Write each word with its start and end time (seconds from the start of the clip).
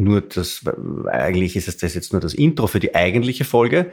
nur 0.00 0.22
das, 0.22 0.64
eigentlich 1.10 1.56
ist 1.56 1.68
es 1.68 1.76
das 1.76 1.94
jetzt 1.94 2.12
nur 2.12 2.20
das 2.20 2.34
Intro 2.34 2.66
für 2.66 2.80
die 2.80 2.94
eigentliche 2.94 3.44
Folge. 3.44 3.92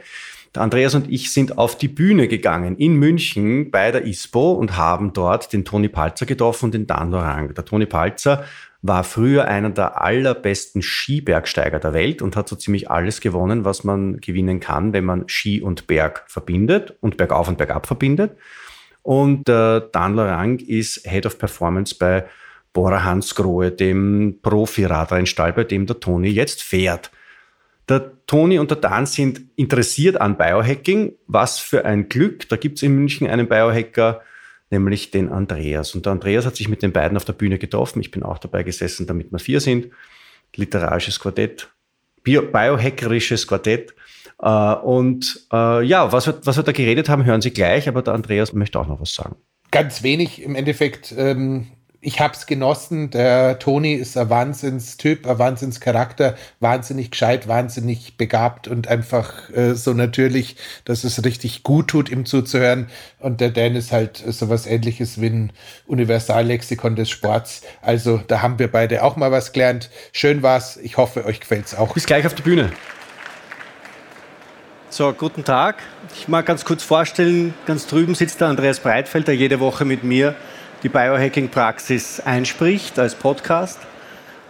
Der 0.54 0.62
Andreas 0.62 0.94
und 0.94 1.10
ich 1.10 1.32
sind 1.32 1.58
auf 1.58 1.76
die 1.76 1.88
Bühne 1.88 2.26
gegangen 2.26 2.76
in 2.76 2.94
München 2.94 3.70
bei 3.70 3.92
der 3.92 4.06
ISPO 4.06 4.52
und 4.52 4.76
haben 4.76 5.12
dort 5.12 5.52
den 5.52 5.64
Toni 5.64 5.88
Palzer 5.88 6.24
getroffen 6.24 6.66
und 6.66 6.74
den 6.74 6.86
Dan 6.86 7.10
Lorang. 7.10 7.54
Der 7.54 7.64
Toni 7.64 7.86
Palzer 7.86 8.44
war 8.80 9.04
früher 9.04 9.46
einer 9.46 9.70
der 9.70 10.00
allerbesten 10.00 10.82
Skibergsteiger 10.82 11.80
der 11.80 11.92
Welt 11.92 12.22
und 12.22 12.36
hat 12.36 12.48
so 12.48 12.56
ziemlich 12.56 12.90
alles 12.90 13.20
gewonnen, 13.20 13.64
was 13.64 13.84
man 13.84 14.20
gewinnen 14.20 14.60
kann, 14.60 14.92
wenn 14.92 15.04
man 15.04 15.28
Ski 15.28 15.60
und 15.60 15.86
Berg 15.86 16.24
verbindet 16.28 16.96
und 17.00 17.16
Bergauf 17.16 17.48
und 17.48 17.58
Bergab 17.58 17.86
verbindet. 17.86 18.36
Und 19.02 19.48
äh, 19.48 19.82
Dan 19.92 20.14
Lorang 20.14 20.58
ist 20.60 21.06
Head 21.06 21.26
of 21.26 21.38
Performance 21.38 21.94
bei 21.98 22.24
Bora 22.72 23.04
Hansgrohe, 23.04 23.70
dem 23.70 24.38
Profi-Radrennstall, 24.42 25.52
bei 25.52 25.64
dem 25.64 25.86
der 25.86 26.00
Toni 26.00 26.28
jetzt 26.28 26.62
fährt. 26.62 27.10
Der 27.88 28.12
Toni 28.26 28.58
und 28.58 28.70
der 28.70 28.76
Dan 28.76 29.06
sind 29.06 29.40
interessiert 29.56 30.20
an 30.20 30.36
Biohacking. 30.36 31.14
Was 31.26 31.58
für 31.58 31.84
ein 31.84 32.08
Glück. 32.08 32.48
Da 32.48 32.56
gibt 32.56 32.76
es 32.76 32.82
in 32.82 32.94
München 32.94 33.26
einen 33.26 33.48
Biohacker, 33.48 34.20
nämlich 34.70 35.10
den 35.10 35.30
Andreas. 35.30 35.94
Und 35.94 36.04
der 36.04 36.12
Andreas 36.12 36.44
hat 36.44 36.56
sich 36.56 36.68
mit 36.68 36.82
den 36.82 36.92
beiden 36.92 37.16
auf 37.16 37.24
der 37.24 37.32
Bühne 37.32 37.58
getroffen. 37.58 38.00
Ich 38.00 38.10
bin 38.10 38.22
auch 38.22 38.38
dabei 38.38 38.62
gesessen, 38.62 39.06
damit 39.06 39.32
wir 39.32 39.38
vier 39.38 39.60
sind. 39.60 39.88
Literarisches 40.54 41.18
Quartett, 41.18 41.68
Bio 42.22 42.42
biohackerisches 42.42 43.46
Quartett. 43.46 43.94
Äh, 44.40 44.48
und 44.48 45.46
äh, 45.52 45.82
ja, 45.82 46.12
was 46.12 46.26
wir, 46.26 46.38
was 46.44 46.56
wir 46.56 46.62
da 46.62 46.72
geredet 46.72 47.08
haben, 47.08 47.24
hören 47.24 47.40
Sie 47.40 47.52
gleich, 47.52 47.88
aber 47.88 48.02
der 48.02 48.14
Andreas 48.14 48.52
möchte 48.52 48.78
auch 48.78 48.86
noch 48.86 49.00
was 49.00 49.14
sagen. 49.14 49.36
Ganz 49.70 50.02
wenig 50.02 50.42
im 50.42 50.54
Endeffekt. 50.54 51.14
Ähm 51.16 51.68
ich 52.00 52.20
habe 52.20 52.34
es 52.34 52.46
genossen. 52.46 53.10
Der 53.10 53.58
Toni 53.58 53.94
ist 53.94 54.16
ein 54.16 54.30
Wahnsinnstyp, 54.30 55.26
ein 55.26 55.38
Wahnsinnscharakter, 55.38 56.36
wahnsinnig 56.60 57.10
gescheit, 57.10 57.48
wahnsinnig 57.48 58.16
begabt 58.16 58.68
und 58.68 58.86
einfach 58.86 59.50
äh, 59.50 59.74
so 59.74 59.92
natürlich, 59.94 60.56
dass 60.84 61.02
es 61.02 61.24
richtig 61.24 61.64
gut 61.64 61.88
tut, 61.88 62.08
ihm 62.08 62.24
zuzuhören. 62.24 62.88
Und 63.18 63.40
der 63.40 63.50
Dan 63.50 63.74
ist 63.74 63.90
halt 63.90 64.16
sowas 64.16 64.66
ähnliches 64.66 65.20
wie 65.20 65.26
ein 65.26 65.52
Universallexikon 65.86 66.94
des 66.94 67.10
Sports. 67.10 67.62
Also 67.82 68.18
da 68.28 68.42
haben 68.42 68.58
wir 68.58 68.70
beide 68.70 69.02
auch 69.02 69.16
mal 69.16 69.32
was 69.32 69.52
gelernt. 69.52 69.90
Schön 70.12 70.42
war's. 70.42 70.76
Ich 70.76 70.96
hoffe, 70.96 71.24
euch 71.24 71.40
gefällt's 71.40 71.74
auch. 71.74 71.94
Bis 71.94 72.06
gleich 72.06 72.26
auf 72.26 72.34
die 72.34 72.42
Bühne. 72.42 72.70
So, 74.90 75.12
guten 75.12 75.44
Tag. 75.44 75.82
Ich 76.14 76.28
mag 76.28 76.46
ganz 76.46 76.64
kurz 76.64 76.82
vorstellen, 76.82 77.52
ganz 77.66 77.86
drüben 77.86 78.14
sitzt 78.14 78.40
der 78.40 78.48
Andreas 78.48 78.80
Breitfeld, 78.80 79.28
der 79.28 79.36
jede 79.36 79.60
Woche 79.60 79.84
mit 79.84 80.02
mir 80.02 80.34
die 80.82 80.88
Biohacking-Praxis 80.88 82.20
einspricht 82.20 82.98
als 82.98 83.14
Podcast. 83.14 83.78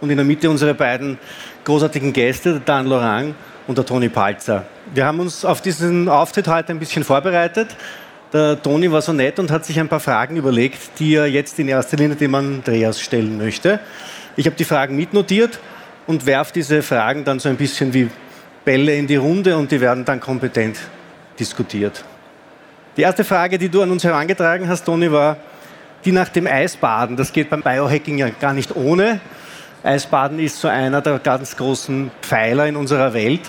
Und 0.01 0.09
in 0.09 0.17
der 0.17 0.25
Mitte 0.25 0.49
unsere 0.49 0.73
beiden 0.73 1.17
großartigen 1.65 2.13
Gäste, 2.13 2.53
der 2.53 2.61
Dan 2.61 2.85
Lorang 2.87 3.35
und 3.67 3.77
der 3.77 3.85
Toni 3.85 4.09
Palzer. 4.09 4.65
Wir 4.93 5.05
haben 5.05 5.19
uns 5.19 5.43
auf 5.43 5.61
diesen 5.61 6.07
Auftritt 6.07 6.47
heute 6.47 6.71
ein 6.71 6.79
bisschen 6.79 7.03
vorbereitet. 7.03 7.75
Der 8.31 8.61
Toni 8.61 8.91
war 8.91 9.01
so 9.01 9.11
nett 9.11 9.39
und 9.39 9.51
hat 9.51 9.65
sich 9.65 9.79
ein 9.79 9.87
paar 9.87 9.99
Fragen 9.99 10.35
überlegt, 10.37 10.99
die 10.99 11.15
er 11.15 11.25
jetzt 11.25 11.59
in 11.59 11.67
erster 11.67 11.97
Linie 11.97 12.15
dem 12.15 12.33
Andreas 12.35 13.01
stellen 13.01 13.37
möchte. 13.37 13.79
Ich 14.35 14.45
habe 14.45 14.55
die 14.55 14.63
Fragen 14.63 14.95
mitnotiert 14.95 15.59
und 16.07 16.25
werfe 16.25 16.53
diese 16.53 16.81
Fragen 16.81 17.23
dann 17.23 17.39
so 17.39 17.49
ein 17.49 17.57
bisschen 17.57 17.93
wie 17.93 18.09
Bälle 18.63 18.95
in 18.95 19.07
die 19.07 19.15
Runde 19.15 19.57
und 19.57 19.71
die 19.71 19.81
werden 19.81 20.05
dann 20.05 20.19
kompetent 20.19 20.77
diskutiert. 21.39 22.03
Die 22.97 23.01
erste 23.01 23.23
Frage, 23.23 23.57
die 23.57 23.69
du 23.69 23.81
an 23.81 23.91
uns 23.91 24.03
herangetragen 24.03 24.67
hast, 24.67 24.85
Toni, 24.85 25.11
war, 25.11 25.37
die 26.05 26.11
nach 26.11 26.29
dem 26.29 26.47
Eisbaden, 26.47 27.17
das 27.17 27.33
geht 27.33 27.49
beim 27.49 27.61
Biohacking 27.61 28.17
ja 28.17 28.29
gar 28.29 28.53
nicht 28.53 28.75
ohne. 28.75 29.19
Eisbaden 29.83 30.39
ist 30.39 30.59
so 30.59 30.67
einer 30.67 31.01
der 31.01 31.19
ganz 31.19 31.55
großen 31.55 32.11
Pfeiler 32.21 32.67
in 32.67 32.75
unserer 32.75 33.13
Welt. 33.13 33.41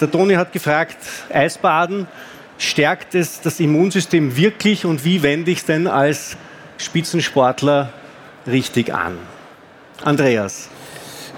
Der 0.00 0.10
Toni 0.10 0.34
hat 0.34 0.52
gefragt, 0.52 0.96
Eisbaden, 1.32 2.06
stärkt 2.58 3.14
es 3.14 3.40
das 3.40 3.60
Immunsystem 3.60 4.36
wirklich 4.36 4.84
und 4.84 5.04
wie 5.04 5.22
wende 5.22 5.50
ich 5.50 5.58
es 5.58 5.64
denn 5.64 5.86
als 5.86 6.36
Spitzensportler 6.78 7.90
richtig 8.46 8.92
an? 8.94 9.18
Andreas. 10.04 10.68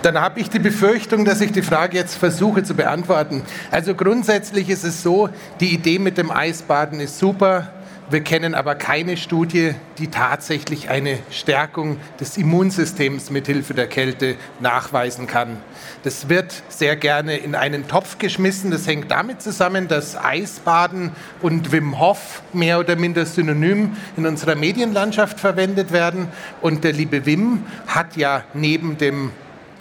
Dann 0.02 0.20
habe 0.20 0.40
ich 0.40 0.50
die 0.50 0.58
Befürchtung, 0.58 1.24
dass 1.24 1.40
ich 1.40 1.52
die 1.52 1.62
Frage 1.62 1.96
jetzt 1.96 2.16
versuche 2.16 2.62
zu 2.62 2.74
beantworten. 2.74 3.42
Also 3.70 3.94
grundsätzlich 3.94 4.68
ist 4.68 4.84
es 4.84 5.02
so, 5.02 5.30
die 5.60 5.72
Idee 5.72 5.98
mit 5.98 6.18
dem 6.18 6.30
Eisbaden 6.30 7.00
ist 7.00 7.18
super. 7.18 7.72
Wir 8.10 8.20
kennen 8.20 8.54
aber 8.54 8.74
keine 8.74 9.16
Studie, 9.16 9.74
die 9.96 10.08
tatsächlich 10.08 10.90
eine 10.90 11.20
Stärkung 11.30 11.98
des 12.20 12.36
Immunsystems 12.36 13.30
mithilfe 13.30 13.72
der 13.72 13.86
Kälte 13.86 14.36
nachweisen 14.60 15.26
kann. 15.26 15.56
Das 16.02 16.28
wird 16.28 16.62
sehr 16.68 16.96
gerne 16.96 17.38
in 17.38 17.54
einen 17.54 17.88
Topf 17.88 18.18
geschmissen. 18.18 18.70
Das 18.70 18.86
hängt 18.86 19.10
damit 19.10 19.40
zusammen, 19.40 19.88
dass 19.88 20.22
Eisbaden 20.22 21.12
und 21.40 21.72
Wim 21.72 21.98
Hof 21.98 22.42
mehr 22.52 22.78
oder 22.78 22.94
minder 22.94 23.24
synonym 23.24 23.96
in 24.18 24.26
unserer 24.26 24.54
Medienlandschaft 24.54 25.40
verwendet 25.40 25.90
werden. 25.90 26.28
Und 26.60 26.84
der 26.84 26.92
liebe 26.92 27.24
Wim 27.24 27.64
hat 27.86 28.18
ja 28.18 28.44
neben 28.52 28.98
dem 28.98 29.30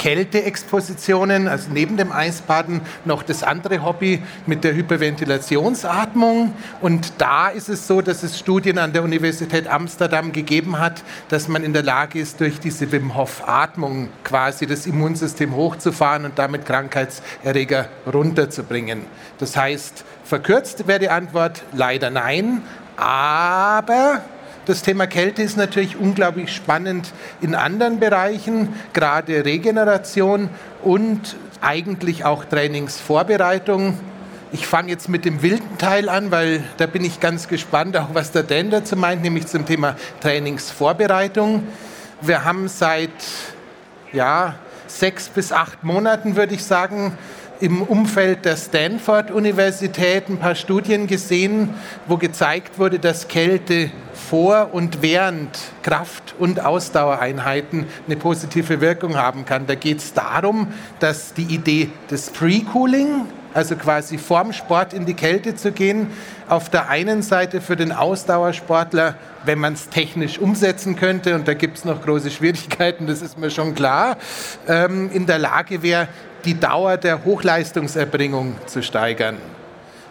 Kälteexpositionen, 0.03 1.47
also 1.47 1.69
neben 1.72 1.96
dem 1.96 2.12
Eisbaden 2.12 2.81
noch 3.06 3.24
das 3.24 3.41
andere 3.41 3.86
Hobby 3.86 4.22
mit 4.46 4.66
der 4.66 4.75
Hyperventilationsatmung. 4.75 6.53
Und 6.81 7.14
da 7.19 7.47
ist 7.47 7.69
es 7.69 7.88
so, 7.88 8.02
dass 8.02 8.22
es 8.22 8.38
Studien 8.38 8.80
an 8.80 8.92
der 8.92 9.03
Universität 9.03 9.66
Amsterdam 9.66 10.34
gegeben 10.34 10.78
hat, 10.78 11.03
dass 11.30 11.47
man 11.47 11.63
in 11.63 11.72
der 11.72 11.84
Lage 11.84 12.19
ist, 12.19 12.42
durch 12.42 12.59
diese 12.59 12.92
Wim 12.92 13.16
Hof 13.16 13.47
Atmung 13.47 14.09
quasi 14.25 14.68
das 14.68 14.88
Immunsystem 14.88 15.56
hochzufahren 15.56 16.25
und 16.25 16.38
damit 16.38 16.66
Krankheitserreger 16.66 17.88
runterzubringen. 18.06 19.06
Das 19.38 19.56
heißt, 19.56 20.03
verkürzt 20.25 20.86
wäre 20.86 21.00
die 21.00 21.09
Antwort 21.09 21.63
leider 21.72 22.10
nein, 22.10 22.62
aber 22.98 24.22
das 24.65 24.81
Thema 24.81 25.07
Kälte 25.07 25.42
ist 25.42 25.57
natürlich 25.57 25.98
unglaublich 25.98 26.54
spannend 26.54 27.12
in 27.42 27.56
anderen 27.56 28.00
Bereichen, 28.00 28.69
gerade 28.94 29.44
Regeneration 29.44 30.50
und 30.81 31.36
eigentlich 31.62 32.25
auch 32.25 32.45
Trainingsvorbereitung. 32.45 33.98
Ich 34.51 34.68
fange 34.68 34.89
jetzt 34.89 35.10
mit 35.10 35.25
dem 35.25 35.42
wilden 35.42 35.77
Teil 35.77 36.07
an, 36.07 36.31
weil 36.31 36.63
da 36.77 36.86
bin 36.86 37.04
ich 37.04 37.19
ganz 37.19 37.48
gespannt, 37.48 37.98
auch 37.98 38.10
was 38.13 38.31
der 38.31 38.44
Dan 38.44 38.69
dazu 38.69 38.95
meint, 38.95 39.21
nämlich 39.21 39.48
zum 39.48 39.65
Thema 39.65 39.95
Trainingsvorbereitung. 40.21 41.63
Wir 42.21 42.45
haben 42.45 42.68
seit 42.68 43.10
ja, 44.13 44.56
sechs 44.88 45.27
bis 45.27 45.51
acht 45.51 45.83
Monaten, 45.83 46.36
würde 46.36 46.54
ich 46.54 46.63
sagen, 46.63 47.18
im 47.63 47.81
Umfeld 47.81 48.44
der 48.44 48.57
Stanford-Universität 48.57 50.27
ein 50.27 50.38
paar 50.38 50.54
Studien 50.54 51.07
gesehen, 51.07 51.69
wo 52.07 52.18
gezeigt 52.18 52.77
wurde, 52.77 53.00
dass 53.00 53.30
Kälte 53.30 53.89
vor 54.30 54.71
und 54.74 55.01
während 55.01 55.48
Kraft- 55.81 56.36
und 56.38 56.60
Ausdauereinheiten 56.60 57.86
eine 58.06 58.18
positive 58.18 58.81
Wirkung 58.81 59.15
haben 59.15 59.45
kann. 59.45 59.65
Da 59.65 59.75
geht 59.75 60.00
es 60.00 60.12
darum, 60.12 60.74
dass 61.00 61.33
die 61.33 61.44
Idee 61.44 61.89
des 62.12 62.31
Pre-Cooling 62.31 63.27
also 63.54 63.75
quasi 63.75 64.18
vorm 64.18 64.51
Sport 64.51 64.94
in 64.94 65.06
die 65.06 65.13
Kälte 65.13 65.56
zu 65.56 65.71
gehen. 65.71 66.07
Auf 66.50 66.69
der 66.69 66.89
einen 66.89 67.21
Seite 67.21 67.62
für 67.62 67.75
den 67.75 67.92
Ausdauersportler, 67.92 69.15
wenn 69.45 69.60
man 69.60 69.74
es 69.74 69.89
technisch 69.89 70.39
umsetzen 70.39 70.95
könnte, 70.95 71.36
und 71.36 71.48
da 71.48 71.54
gibt 71.54 71.77
es 71.77 71.86
noch 71.86 72.01
große 72.01 72.31
Schwierigkeiten, 72.31 73.07
das 73.07 73.21
ist 73.21 73.38
mir 73.38 73.51
schon 73.51 73.75
klar, 73.75 74.18
ähm, 74.68 75.10
in 75.13 75.27
der 75.27 75.39
Lage 75.39 75.83
wäre, 75.83 76.07
die 76.45 76.60
Dauer 76.60 76.98
der 76.98 77.24
Hochleistungserbringung 77.24 78.56
zu 78.66 78.81
steigern 78.84 79.38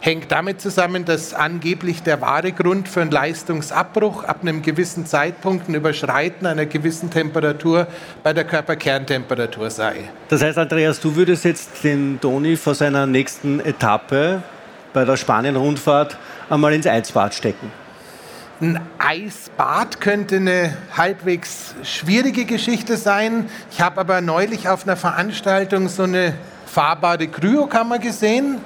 hängt 0.02 0.32
damit 0.32 0.60
zusammen, 0.60 1.04
dass 1.04 1.32
angeblich 1.32 2.02
der 2.02 2.20
wahre 2.20 2.50
Grund 2.50 2.88
für 2.88 3.02
einen 3.02 3.12
Leistungsabbruch 3.12 4.24
ab 4.24 4.38
einem 4.42 4.60
gewissen 4.60 5.06
Zeitpunkt 5.06 5.68
ein 5.68 5.74
Überschreiten 5.74 6.44
einer 6.44 6.66
gewissen 6.66 7.08
Temperatur 7.08 7.86
bei 8.24 8.32
der 8.32 8.42
Körperkerntemperatur 8.44 9.70
sei. 9.70 10.10
Das 10.28 10.42
heißt, 10.42 10.58
Andreas, 10.58 10.98
du 10.98 11.14
würdest 11.14 11.44
jetzt 11.44 11.84
den 11.84 12.18
Toni 12.20 12.56
vor 12.56 12.74
seiner 12.74 13.06
nächsten 13.06 13.60
Etappe 13.60 14.42
bei 14.92 15.04
der 15.04 15.16
Spanien-Rundfahrt 15.16 16.18
einmal 16.50 16.74
ins 16.74 16.86
Eisbad 16.86 17.32
stecken. 17.32 17.81
Ein 18.62 18.78
Eisbad 19.00 20.00
könnte 20.00 20.36
eine 20.36 20.76
halbwegs 20.96 21.74
schwierige 21.82 22.44
Geschichte 22.44 22.96
sein. 22.96 23.46
Ich 23.72 23.80
habe 23.80 23.98
aber 23.98 24.20
neulich 24.20 24.68
auf 24.68 24.84
einer 24.84 24.96
Veranstaltung 24.96 25.88
so 25.88 26.04
eine 26.04 26.34
fahrbare 26.66 27.26
Kryokammer 27.26 27.98
gesehen 27.98 28.60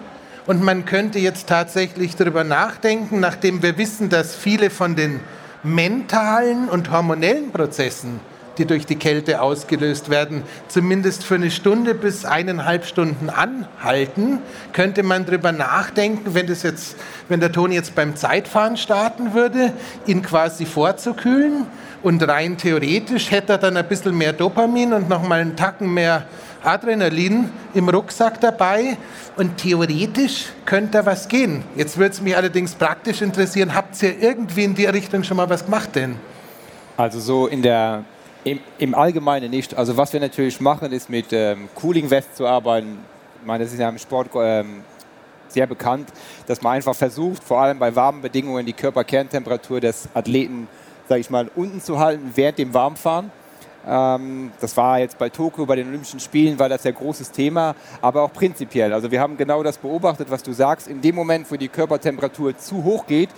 und 0.45 0.63
man 0.63 0.85
könnte 0.85 1.19
jetzt 1.19 1.47
tatsächlich 1.47 2.15
darüber 2.15 2.45
nachdenken, 2.45 3.21
nachdem 3.21 3.63
wir 3.63 3.79
wissen, 3.79 4.11
dass 4.11 4.37
viele 4.37 4.69
von 4.69 4.97
den 4.97 5.21
mentalen 5.63 6.69
und 6.69 6.91
hormonellen 6.91 7.51
Prozessen, 7.51 8.21
die 8.59 8.67
durch 8.67 8.87
die 8.87 8.97
Kälte 8.97 9.41
ausgelöst 9.41 10.11
werden, 10.11 10.43
zumindest 10.69 11.25
für 11.25 11.37
eine 11.37 11.51
Stunde 11.51 11.95
bis 11.95 12.25
eineinhalb 12.25 12.85
Stunden 12.85 13.31
anhalten, 13.31 14.41
könnte 14.73 15.03
man 15.03 15.27
darüber 15.27 15.53
nachdenken, 15.53 16.35
wenn, 16.35 16.47
das 16.47 16.63
jetzt, 16.63 16.97
wenn 17.29 17.41
der 17.41 17.53
Ton 17.53 17.73
jetzt 17.73 17.95
beim 17.95 18.17
Zeitfahren 18.17 18.77
starten 18.77 19.35
würde, 19.35 19.73
ihn 20.07 20.23
quasi 20.23 20.67
vorzukühlen. 20.67 21.67
Und 22.03 22.27
rein 22.29 22.57
theoretisch 22.57 23.31
hätte 23.31 23.55
er 23.55 23.59
dann 23.59 23.77
ein 23.77 23.89
bisschen 23.89 24.17
mehr 24.17 24.33
Dopamin 24.33 24.93
und 24.93 25.09
nochmal 25.09 25.41
einen 25.41 25.57
Tacken 25.57 25.93
mehr 25.93 26.27
Adrenalin 26.63 27.51
im 27.75 27.89
Rucksack 27.89 28.41
dabei 28.41 28.97
und 29.37 29.57
theoretisch 29.57 30.47
könnte 30.65 30.99
da 30.99 31.07
was 31.07 31.29
gehen. 31.29 31.63
Jetzt 31.77 31.97
würde 31.97 32.13
es 32.13 32.21
mich 32.21 32.37
allerdings 32.37 32.75
praktisch 32.75 33.23
interessieren, 33.23 33.75
habt 33.75 34.01
ihr 34.03 34.21
irgendwie 34.21 34.65
in 34.65 34.75
die 34.75 34.87
Richtung 34.87 35.23
schon 35.23 35.37
mal 35.37 35.49
was 35.49 35.65
gemacht 35.65 35.95
denn? 35.95 36.17
Also 36.97 37.21
so 37.21 37.47
in 37.47 37.63
der, 37.63 38.05
im, 38.47 38.61
im 38.79 38.95
Allgemeinen 38.95 39.51
nicht. 39.51 39.77
Also 39.77 39.97
was 39.97 40.13
wir 40.13 40.21
natürlich 40.21 40.61
machen, 40.61 40.93
ist 40.93 41.11
mit 41.11 41.33
ähm, 41.33 41.69
Cooling 41.75 42.09
West 42.11 42.37
zu 42.37 42.47
arbeiten. 42.47 42.99
Ich 43.41 43.47
meine, 43.47 43.65
das 43.65 43.73
ist 43.73 43.81
ja 43.81 43.89
im 43.89 43.99
Sport 43.99 44.29
ähm, 44.37 44.83
sehr 45.49 45.67
bekannt, 45.67 46.11
dass 46.47 46.63
man 46.63 46.75
einfach 46.75 46.95
versucht, 46.95 47.43
vor 47.43 47.61
allem 47.61 47.81
bei 47.81 47.97
warmen 47.97 48.23
Bedingungen 48.23 48.65
die 48.65 48.73
Körperkerntemperatur 48.73 49.81
des 49.81 50.09
Athleten, 50.15 50.69
sage 51.09 51.23
ich 51.23 51.29
mal, 51.31 51.51
unten 51.57 51.81
zu 51.81 51.99
halten 51.99 52.31
während 52.37 52.59
dem 52.59 52.73
Warmfahren. 52.73 53.33
Ähm, 53.85 54.53
das 54.61 54.77
war 54.77 55.01
jetzt 55.01 55.19
bei 55.19 55.29
Tokio, 55.29 55.67
bei 55.67 55.75
den 55.75 55.89
Olympischen 55.89 56.21
Spielen, 56.21 56.57
war 56.57 56.69
das 56.69 56.85
ja 56.85 56.93
großes 56.93 57.33
Thema, 57.33 57.75
aber 58.01 58.23
auch 58.23 58.33
prinzipiell. 58.33 58.93
Also 58.93 59.11
wir 59.11 59.21
haben 59.21 59.37
genau 59.37 59.65
das 59.65 59.77
beobachtet, 59.77 60.31
was 60.31 60.45
du 60.45 60.53
sagst. 60.53 60.87
In 60.87 61.01
dem 61.01 61.17
Moment, 61.17 61.51
wo 61.51 61.57
die 61.57 61.69
Körpertemperatur 61.69 62.57
zu 62.57 62.85
hoch 62.85 63.07
geht, 63.07 63.31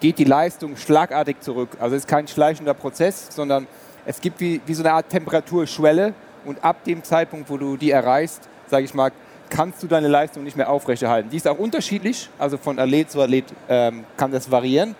geht 0.00 0.18
die 0.18 0.24
Leistung 0.24 0.78
schlagartig 0.78 1.40
zurück. 1.40 1.76
Also 1.78 1.94
es 1.94 2.04
ist 2.04 2.08
kein 2.08 2.26
schleichender 2.26 2.72
Prozess, 2.72 3.28
sondern 3.30 3.66
es 4.06 4.20
gibt 4.20 4.40
wie, 4.40 4.60
wie 4.64 4.74
so 4.74 4.82
eine 4.82 4.92
Art 4.92 5.08
Temperaturschwelle 5.08 6.14
und 6.44 6.62
ab 6.64 6.84
dem 6.84 7.02
Zeitpunkt, 7.02 7.50
wo 7.50 7.56
du 7.56 7.76
die 7.76 7.90
erreichst, 7.90 8.48
sage 8.68 8.84
ich 8.84 8.94
mal, 8.94 9.10
kannst 9.50 9.82
du 9.82 9.86
deine 9.86 10.08
Leistung 10.08 10.44
nicht 10.44 10.56
mehr 10.56 10.70
aufrechterhalten. 10.70 11.30
Die 11.30 11.36
ist 11.36 11.46
auch 11.48 11.58
unterschiedlich, 11.58 12.28
also 12.38 12.56
von 12.56 12.78
Athlet 12.78 13.10
zu 13.10 13.20
Athlet 13.20 13.44
ähm, 13.68 14.04
kann 14.16 14.30
das 14.30 14.50
variieren. 14.50 14.94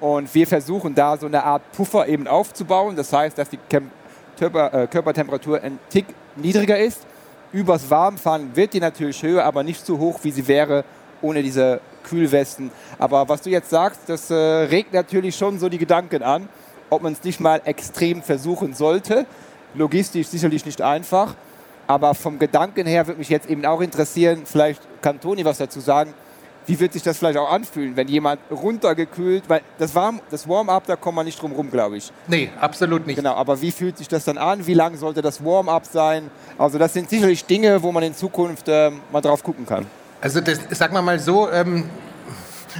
Und 0.00 0.34
wir 0.34 0.46
versuchen 0.46 0.94
da 0.94 1.16
so 1.16 1.26
eine 1.26 1.42
Art 1.44 1.62
Puffer 1.72 2.06
eben 2.06 2.26
aufzubauen. 2.26 2.96
Das 2.96 3.12
heißt, 3.12 3.38
dass 3.38 3.48
die 3.48 3.58
äh, 3.70 4.86
Körpertemperatur 4.86 5.62
ein 5.62 5.78
Tick 5.88 6.06
niedriger 6.36 6.78
ist. 6.78 7.06
Übers 7.52 7.88
Warmfahren 7.88 8.54
wird 8.54 8.74
die 8.74 8.80
natürlich 8.80 9.22
höher, 9.22 9.44
aber 9.44 9.62
nicht 9.62 9.84
so 9.84 9.98
hoch, 9.98 10.20
wie 10.22 10.30
sie 10.30 10.46
wäre 10.48 10.84
ohne 11.22 11.42
diese 11.42 11.80
Kühlwesten. 12.04 12.70
Aber 12.98 13.28
was 13.28 13.40
du 13.42 13.50
jetzt 13.50 13.70
sagst, 13.70 14.00
das 14.08 14.30
äh, 14.30 14.34
regt 14.34 14.92
natürlich 14.92 15.34
schon 15.36 15.58
so 15.58 15.68
die 15.68 15.78
Gedanken 15.78 16.22
an, 16.22 16.48
ob 16.90 17.02
man 17.02 17.12
es 17.12 17.22
nicht 17.24 17.40
mal 17.40 17.60
extrem 17.64 18.22
versuchen 18.22 18.74
sollte. 18.74 19.26
Logistisch 19.74 20.28
sicherlich 20.28 20.64
nicht 20.64 20.80
einfach, 20.82 21.34
aber 21.86 22.14
vom 22.14 22.38
Gedanken 22.38 22.86
her 22.86 23.06
würde 23.06 23.18
mich 23.18 23.28
jetzt 23.28 23.48
eben 23.48 23.64
auch 23.64 23.80
interessieren, 23.80 24.42
vielleicht 24.44 24.80
kann 25.02 25.20
Toni 25.20 25.44
was 25.44 25.58
dazu 25.58 25.80
sagen, 25.80 26.14
wie 26.66 26.80
wird 26.80 26.92
sich 26.92 27.02
das 27.02 27.18
vielleicht 27.18 27.38
auch 27.38 27.50
anfühlen, 27.50 27.96
wenn 27.96 28.08
jemand 28.08 28.40
runtergekühlt, 28.50 29.44
weil 29.48 29.60
das, 29.78 29.94
Warm, 29.94 30.20
das 30.30 30.48
Warm-up, 30.48 30.84
da 30.86 30.96
kommt 30.96 31.16
man 31.16 31.24
nicht 31.24 31.40
drum 31.40 31.52
rum, 31.52 31.70
glaube 31.70 31.96
ich. 31.96 32.12
Nee, 32.26 32.50
absolut 32.60 33.06
nicht. 33.06 33.16
Genau, 33.16 33.34
aber 33.34 33.60
wie 33.60 33.70
fühlt 33.70 33.96
sich 33.96 34.08
das 34.08 34.24
dann 34.24 34.36
an? 34.36 34.66
Wie 34.66 34.74
lang 34.74 34.96
sollte 34.96 35.22
das 35.22 35.44
Warm-up 35.44 35.86
sein? 35.86 36.28
Also 36.58 36.78
das 36.78 36.92
sind 36.92 37.08
sicherlich 37.08 37.44
Dinge, 37.44 37.82
wo 37.82 37.92
man 37.92 38.02
in 38.02 38.14
Zukunft 38.14 38.68
äh, 38.68 38.90
mal 39.12 39.20
drauf 39.20 39.44
gucken 39.44 39.64
kann. 39.64 39.86
Also 40.20 40.40
das, 40.40 40.58
sagen 40.70 40.94
wir 40.94 41.02
mal 41.02 41.20
so, 41.20 41.48
ähm, 41.50 41.88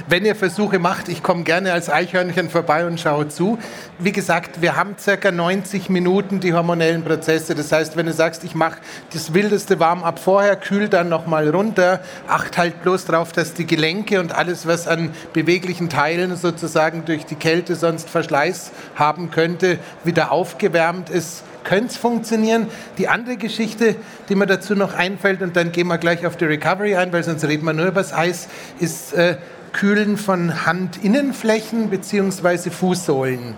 wenn 0.07 0.25
ihr 0.25 0.35
Versuche 0.35 0.79
macht, 0.79 1.09
ich 1.09 1.23
komme 1.23 1.43
gerne 1.43 1.73
als 1.73 1.89
Eichhörnchen 1.89 2.49
vorbei 2.49 2.85
und 2.85 2.99
schaue 2.99 3.27
zu. 3.27 3.57
Wie 3.99 4.11
gesagt, 4.11 4.61
wir 4.61 4.75
haben 4.75 4.95
circa 4.99 5.31
90 5.31 5.89
Minuten 5.89 6.39
die 6.39 6.53
hormonellen 6.53 7.03
Prozesse. 7.03 7.55
Das 7.55 7.71
heißt, 7.71 7.97
wenn 7.97 8.05
du 8.05 8.13
sagst, 8.13 8.43
ich 8.43 8.55
mache 8.55 8.77
das 9.13 9.33
wildeste 9.33 9.79
Warm-up 9.79 10.19
vorher, 10.19 10.55
kühl 10.55 10.89
dann 10.89 11.09
nochmal 11.09 11.49
runter, 11.49 12.01
acht 12.27 12.57
halt 12.57 12.81
bloß 12.83 13.05
darauf, 13.05 13.31
dass 13.31 13.53
die 13.53 13.65
Gelenke 13.65 14.19
und 14.19 14.33
alles, 14.33 14.67
was 14.67 14.87
an 14.87 15.11
beweglichen 15.33 15.89
Teilen 15.89 16.35
sozusagen 16.35 17.05
durch 17.05 17.25
die 17.25 17.35
Kälte 17.35 17.75
sonst 17.75 18.09
Verschleiß 18.09 18.71
haben 18.95 19.31
könnte, 19.31 19.79
wieder 20.03 20.31
aufgewärmt 20.31 21.09
ist 21.09 21.43
könnte 21.67 21.87
es 21.87 21.97
funktionieren. 21.97 22.67
Die 22.97 23.09
andere 23.09 23.35
Geschichte, 23.35 23.95
die 24.29 24.35
mir 24.35 24.45
dazu 24.47 24.73
noch 24.73 24.93
einfällt, 24.93 25.41
und 25.41 25.55
dann 25.57 25.73
gehen 25.73 25.87
wir 25.87 25.97
gleich 25.97 26.25
auf 26.25 26.37
die 26.37 26.45
Recovery 26.45 26.95
ein, 26.95 27.11
weil 27.11 27.23
sonst 27.23 27.43
reden 27.43 27.65
wir 27.65 27.73
nur 27.73 27.87
über 27.87 28.01
das 28.01 28.13
Eis, 28.13 28.47
ist, 28.79 29.13
äh, 29.13 29.35
Kühlen 29.73 30.17
von 30.17 30.65
Handinnenflächen 30.65 31.89
bzw. 31.89 32.69
Fußsohlen. 32.69 33.55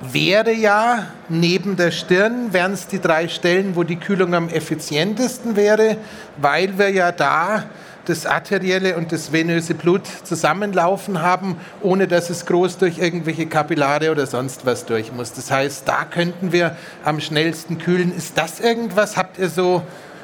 Wäre 0.00 0.52
ja 0.52 1.06
neben 1.28 1.76
der 1.76 1.90
Stirn, 1.90 2.52
wären 2.52 2.72
es 2.72 2.86
die 2.86 3.00
drei 3.00 3.28
Stellen, 3.28 3.76
wo 3.76 3.82
die 3.82 3.96
Kühlung 3.96 4.34
am 4.34 4.48
effizientesten 4.48 5.56
wäre, 5.56 5.98
weil 6.38 6.78
wir 6.78 6.88
ja 6.90 7.12
da 7.12 7.64
das 8.06 8.26
arterielle 8.26 8.96
und 8.96 9.12
das 9.12 9.32
venöse 9.32 9.74
Blut 9.74 10.06
zusammenlaufen 10.24 11.22
haben, 11.22 11.56
ohne 11.82 12.08
dass 12.08 12.30
es 12.30 12.46
groß 12.46 12.78
durch 12.78 12.98
irgendwelche 12.98 13.46
Kapillare 13.46 14.10
oder 14.10 14.26
sonst 14.26 14.66
was 14.66 14.86
durch 14.86 15.12
muss. 15.12 15.32
Das 15.32 15.50
heißt, 15.50 15.86
da 15.86 16.04
könnten 16.04 16.50
wir 16.50 16.76
am 17.04 17.20
schnellsten 17.20 17.78
kühlen. 17.78 18.14
Ist 18.16 18.38
das 18.38 18.58
irgendwas? 18.58 19.16
Habt 19.16 19.38
ihr 19.38 19.48
so, 19.48 19.82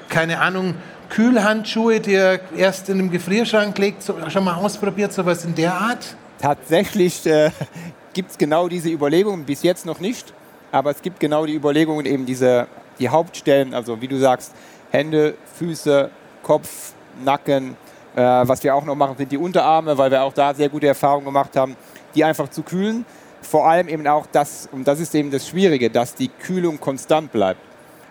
keine 0.08 0.40
Ahnung, 0.40 0.74
Kühlhandschuhe, 1.08 2.00
die 2.00 2.12
ihr 2.12 2.40
erst 2.56 2.88
in 2.88 2.98
einem 2.98 3.10
Gefrierschrank 3.10 3.76
legt, 3.78 4.02
so, 4.02 4.14
schon 4.28 4.44
mal 4.44 4.54
ausprobiert, 4.54 5.12
sowas 5.12 5.44
in 5.44 5.54
der 5.54 5.74
Art? 5.74 6.16
Tatsächlich 6.40 7.26
äh, 7.26 7.50
gibt 8.12 8.32
es 8.32 8.38
genau 8.38 8.68
diese 8.68 8.88
Überlegungen, 8.90 9.44
bis 9.44 9.62
jetzt 9.62 9.86
noch 9.86 10.00
nicht, 10.00 10.32
aber 10.72 10.90
es 10.90 11.02
gibt 11.02 11.20
genau 11.20 11.46
die 11.46 11.54
Überlegungen, 11.54 12.06
eben 12.06 12.26
diese, 12.26 12.66
die 12.98 13.08
Hauptstellen, 13.08 13.74
also 13.74 14.00
wie 14.00 14.08
du 14.08 14.18
sagst, 14.18 14.52
Hände, 14.90 15.34
Füße, 15.58 16.10
Kopf, 16.42 16.92
Nacken. 17.24 17.76
Äh, 18.14 18.20
was 18.20 18.62
wir 18.64 18.74
auch 18.74 18.84
noch 18.84 18.94
machen, 18.94 19.16
sind 19.16 19.30
die 19.30 19.36
Unterarme, 19.36 19.98
weil 19.98 20.10
wir 20.10 20.22
auch 20.22 20.32
da 20.32 20.54
sehr 20.54 20.68
gute 20.68 20.86
Erfahrungen 20.86 21.26
gemacht 21.26 21.56
haben, 21.56 21.76
die 22.14 22.24
einfach 22.24 22.48
zu 22.48 22.62
kühlen. 22.62 23.04
Vor 23.42 23.68
allem 23.68 23.88
eben 23.88 24.06
auch 24.06 24.26
das, 24.32 24.68
und 24.72 24.88
das 24.88 25.00
ist 25.00 25.14
eben 25.14 25.30
das 25.30 25.46
Schwierige, 25.46 25.90
dass 25.90 26.14
die 26.14 26.28
Kühlung 26.28 26.80
konstant 26.80 27.30
bleibt. 27.30 27.60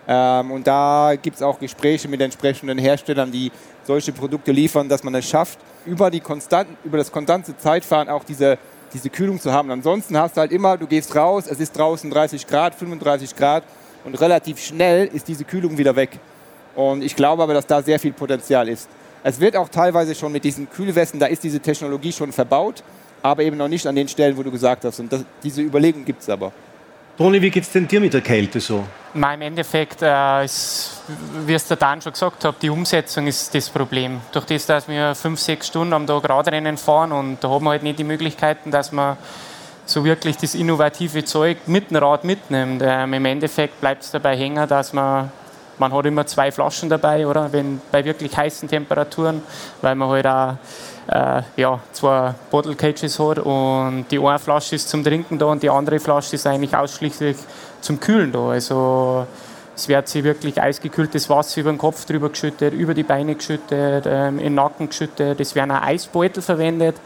Ähm, 0.08 0.50
und 0.50 0.66
da 0.66 1.14
gibt 1.20 1.36
es 1.36 1.42
auch 1.42 1.58
Gespräche 1.58 2.08
mit 2.08 2.20
entsprechenden 2.20 2.78
Herstellern, 2.78 3.32
die 3.32 3.50
solche 3.84 4.12
Produkte 4.12 4.52
liefern, 4.52 4.88
dass 4.88 5.02
man 5.02 5.14
es 5.14 5.28
schafft, 5.28 5.58
über, 5.84 6.10
die 6.10 6.20
konstanten, 6.20 6.76
über 6.84 6.98
das 6.98 7.10
konstante 7.10 7.56
Zeitfahren 7.56 8.08
auch 8.08 8.24
diese, 8.24 8.58
diese 8.92 9.10
Kühlung 9.10 9.40
zu 9.40 9.52
haben. 9.52 9.70
Ansonsten 9.70 10.18
hast 10.18 10.36
du 10.36 10.40
halt 10.40 10.52
immer, 10.52 10.76
du 10.76 10.86
gehst 10.86 11.14
raus, 11.14 11.46
es 11.48 11.60
ist 11.60 11.76
draußen 11.76 12.10
30 12.10 12.46
Grad, 12.46 12.74
35 12.74 13.34
Grad 13.36 13.64
und 14.04 14.20
relativ 14.20 14.60
schnell 14.60 15.06
ist 15.06 15.28
diese 15.28 15.44
Kühlung 15.44 15.78
wieder 15.78 15.96
weg. 15.96 16.18
Und 16.74 17.02
ich 17.02 17.16
glaube 17.16 17.42
aber, 17.42 17.54
dass 17.54 17.66
da 17.66 17.82
sehr 17.82 17.98
viel 17.98 18.12
Potenzial 18.12 18.68
ist. 18.68 18.88
Es 19.24 19.40
wird 19.40 19.56
auch 19.56 19.68
teilweise 19.68 20.14
schon 20.14 20.30
mit 20.30 20.44
diesen 20.44 20.70
Kühlwesten, 20.70 21.18
da 21.18 21.26
ist 21.26 21.42
diese 21.42 21.58
Technologie 21.58 22.12
schon 22.12 22.32
verbaut, 22.32 22.84
aber 23.22 23.42
eben 23.42 23.56
noch 23.56 23.68
nicht 23.68 23.86
an 23.86 23.96
den 23.96 24.06
Stellen, 24.06 24.36
wo 24.36 24.42
du 24.42 24.52
gesagt 24.52 24.84
hast. 24.84 25.00
Und 25.00 25.12
das, 25.12 25.24
diese 25.42 25.62
Überlegung 25.62 26.04
gibt 26.04 26.22
es 26.22 26.28
aber. 26.28 26.52
Toni, 27.16 27.40
wie 27.40 27.50
geht 27.50 27.62
es 27.62 27.70
denn 27.70 27.88
dir 27.88 27.98
mit 27.98 28.12
der 28.12 28.20
Kälte 28.20 28.60
so? 28.60 28.84
Im 29.14 29.24
Endeffekt, 29.24 30.02
äh, 30.02 30.44
ist, 30.44 31.00
wie 31.46 31.54
es 31.54 31.66
der 31.66 31.78
Dan 31.78 32.02
schon 32.02 32.12
gesagt 32.12 32.44
hat, 32.44 32.56
die 32.60 32.68
Umsetzung 32.68 33.26
ist 33.26 33.54
das 33.54 33.70
Problem. 33.70 34.20
Durch 34.32 34.44
das, 34.44 34.66
dass 34.66 34.86
wir 34.86 35.14
fünf, 35.14 35.40
sechs 35.40 35.68
Stunden 35.68 35.94
am 35.94 36.06
Tag 36.06 36.28
Radrennen 36.28 36.76
fahren 36.76 37.12
und 37.12 37.42
da 37.42 37.48
haben 37.48 37.64
wir 37.64 37.70
halt 37.70 37.82
nicht 37.82 37.98
die 37.98 38.04
Möglichkeiten, 38.04 38.70
dass 38.70 38.92
man 38.92 39.16
so 39.86 40.04
wirklich 40.04 40.36
das 40.36 40.54
innovative 40.54 41.24
Zeug 41.24 41.56
mit 41.66 41.90
dem 41.90 41.96
Rad 41.96 42.24
mitnimmt. 42.24 42.82
Ähm, 42.84 43.14
Im 43.14 43.24
Endeffekt 43.24 43.80
bleibt 43.80 44.02
es 44.02 44.10
dabei 44.10 44.36
hängen, 44.36 44.68
dass 44.68 44.92
man 44.92 45.30
man 45.78 45.92
hat 45.92 46.06
immer 46.06 46.26
zwei 46.26 46.50
Flaschen 46.50 46.88
dabei, 46.88 47.26
oder? 47.26 47.52
Wenn 47.52 47.80
bei 47.90 48.04
wirklich 48.04 48.36
heißen 48.36 48.68
Temperaturen, 48.68 49.42
weil 49.82 49.94
man 49.94 50.08
halt 50.08 50.26
auch 50.26 50.54
äh, 51.08 51.42
ja, 51.56 51.80
zwei 51.92 52.34
Bottle 52.50 52.74
Cages 52.74 53.18
hat 53.18 53.38
und 53.38 54.06
die 54.10 54.18
eine 54.18 54.38
Flasche 54.38 54.76
ist 54.76 54.88
zum 54.88 55.04
Trinken 55.04 55.38
da 55.38 55.46
und 55.46 55.62
die 55.62 55.70
andere 55.70 56.00
Flasche 56.00 56.36
ist 56.36 56.46
eigentlich 56.46 56.76
ausschließlich 56.76 57.36
zum 57.80 58.00
Kühlen 58.00 58.32
da. 58.32 58.48
Also 58.48 59.26
es 59.76 59.88
wird 59.88 60.08
sich 60.08 60.24
wirklich 60.24 60.60
eisgekühltes 60.60 61.28
Wasser 61.28 61.60
über 61.60 61.70
den 61.70 61.78
Kopf 61.78 62.06
drüber 62.06 62.30
geschüttet, 62.30 62.72
über 62.72 62.94
die 62.94 63.02
Beine 63.02 63.34
geschüttet, 63.34 64.04
ähm, 64.06 64.38
in 64.38 64.46
den 64.46 64.54
Nacken 64.54 64.88
geschüttet. 64.88 65.38
Es 65.40 65.54
werden 65.54 65.70
auch 65.70 65.82
Eisbeutel 65.82 66.42
verwendet, 66.42 66.96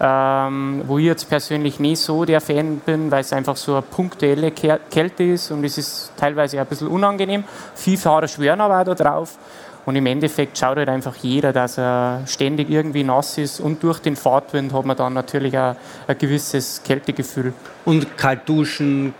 ähm, 0.00 0.82
wo 0.86 0.98
ich 0.98 1.04
jetzt 1.04 1.28
persönlich 1.28 1.78
nicht 1.78 2.00
so 2.00 2.24
der 2.24 2.40
Fan 2.40 2.78
bin, 2.78 3.10
weil 3.10 3.20
es 3.20 3.32
einfach 3.34 3.56
so 3.56 3.72
eine 3.74 3.82
punktuelle 3.82 4.50
Kälte 4.50 5.24
ist 5.24 5.50
und 5.50 5.62
es 5.62 5.76
ist 5.76 6.12
teilweise 6.16 6.58
ein 6.58 6.66
bisschen 6.66 6.88
unangenehm. 6.88 7.44
Viele 7.74 7.98
Fahrer 7.98 8.26
schwören 8.26 8.60
aber 8.60 8.80
auch 8.80 8.84
da 8.84 8.94
drauf. 8.94 9.38
Und 9.86 9.96
im 9.96 10.06
Endeffekt 10.06 10.58
schaut 10.58 10.76
halt 10.76 10.88
einfach 10.88 11.16
jeder, 11.16 11.52
dass 11.52 11.78
er 11.78 12.22
ständig 12.26 12.70
irgendwie 12.70 13.02
nass 13.02 13.38
ist 13.38 13.60
und 13.60 13.82
durch 13.82 13.98
den 13.98 14.14
Fahrtwind 14.14 14.72
hat 14.72 14.84
man 14.84 14.96
dann 14.96 15.14
natürlich 15.14 15.56
auch 15.56 15.74
ein 16.06 16.18
gewisses 16.18 16.82
Kältegefühl. 16.82 17.54
Und 17.84 18.16
kalt 18.18 18.46
duschen, 18.46 19.14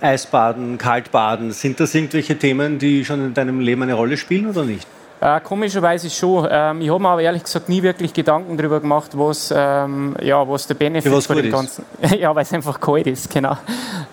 Eisbaden, 0.00 0.78
Kaltbaden, 0.78 1.52
sind 1.52 1.78
das 1.78 1.94
irgendwelche 1.94 2.38
Themen, 2.38 2.78
die 2.78 3.04
schon 3.04 3.26
in 3.26 3.34
deinem 3.34 3.60
Leben 3.60 3.82
eine 3.82 3.94
Rolle 3.94 4.16
spielen 4.16 4.48
oder 4.48 4.64
nicht? 4.64 4.86
Äh, 5.20 5.40
komischerweise 5.40 6.08
schon. 6.10 6.46
Ähm, 6.48 6.80
ich 6.80 6.90
habe 6.90 7.00
mir 7.00 7.08
aber 7.08 7.22
ehrlich 7.22 7.42
gesagt 7.42 7.68
nie 7.68 7.82
wirklich 7.82 8.12
Gedanken 8.12 8.56
darüber 8.56 8.80
gemacht, 8.80 9.10
was, 9.14 9.52
ähm, 9.54 10.14
ja, 10.22 10.48
was 10.48 10.66
der 10.68 10.74
Benefit 10.74 11.24
von 11.24 11.36
dem 11.36 11.50
Ganzen 11.50 11.84
ist. 12.00 12.14
ja, 12.20 12.34
weil 12.34 12.42
es 12.42 12.52
einfach 12.52 12.78
kalt 12.78 13.06
ist, 13.08 13.28
genau. 13.28 13.56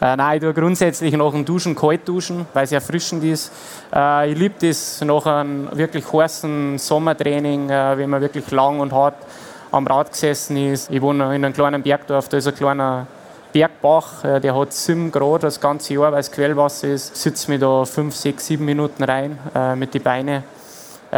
Äh, 0.01 0.15
nein, 0.15 0.37
ich 0.37 0.41
tue 0.41 0.53
grundsätzlich 0.53 1.15
nach 1.15 1.31
dem 1.31 1.45
Duschen 1.45 1.75
kalt 1.75 2.07
duschen, 2.07 2.47
weil 2.53 2.63
es 2.63 2.71
erfrischend 2.71 3.23
ist. 3.23 3.51
Äh, 3.93 4.31
ich 4.31 4.37
liebe 4.37 4.55
das 4.67 5.01
nach 5.01 5.25
einem 5.27 5.69
wirklich 5.77 6.11
heißen 6.11 6.79
Sommertraining, 6.79 7.69
äh, 7.69 7.97
wenn 7.97 8.09
man 8.09 8.21
wirklich 8.21 8.49
lang 8.49 8.79
und 8.79 8.91
hart 8.91 9.15
am 9.71 9.85
Rad 9.85 10.11
gesessen 10.11 10.57
ist. 10.57 10.89
Ich 10.89 11.01
wohne 11.01 11.35
in 11.35 11.45
einem 11.45 11.53
kleinen 11.53 11.83
Bergdorf, 11.83 12.29
da 12.29 12.37
ist 12.37 12.47
ein 12.47 12.55
kleiner 12.55 13.05
Bergbach, 13.55 14.23
äh, 14.23 14.41
der 14.41 14.53
hat 14.53 14.73
7 14.73 15.11
Grad 15.11 15.43
das 15.43 15.61
ganze 15.61 15.93
Jahr, 15.93 16.11
weil 16.11 16.19
es 16.19 16.31
Quellwasser 16.31 16.89
ist. 16.89 17.15
Sitze 17.15 17.51
mir 17.51 17.59
da 17.59 17.85
5, 17.85 18.13
6, 18.13 18.47
7 18.47 18.65
Minuten 18.65 19.03
rein 19.03 19.37
äh, 19.55 19.75
mit 19.75 19.93
den 19.93 20.01
Beinen, 20.01 20.43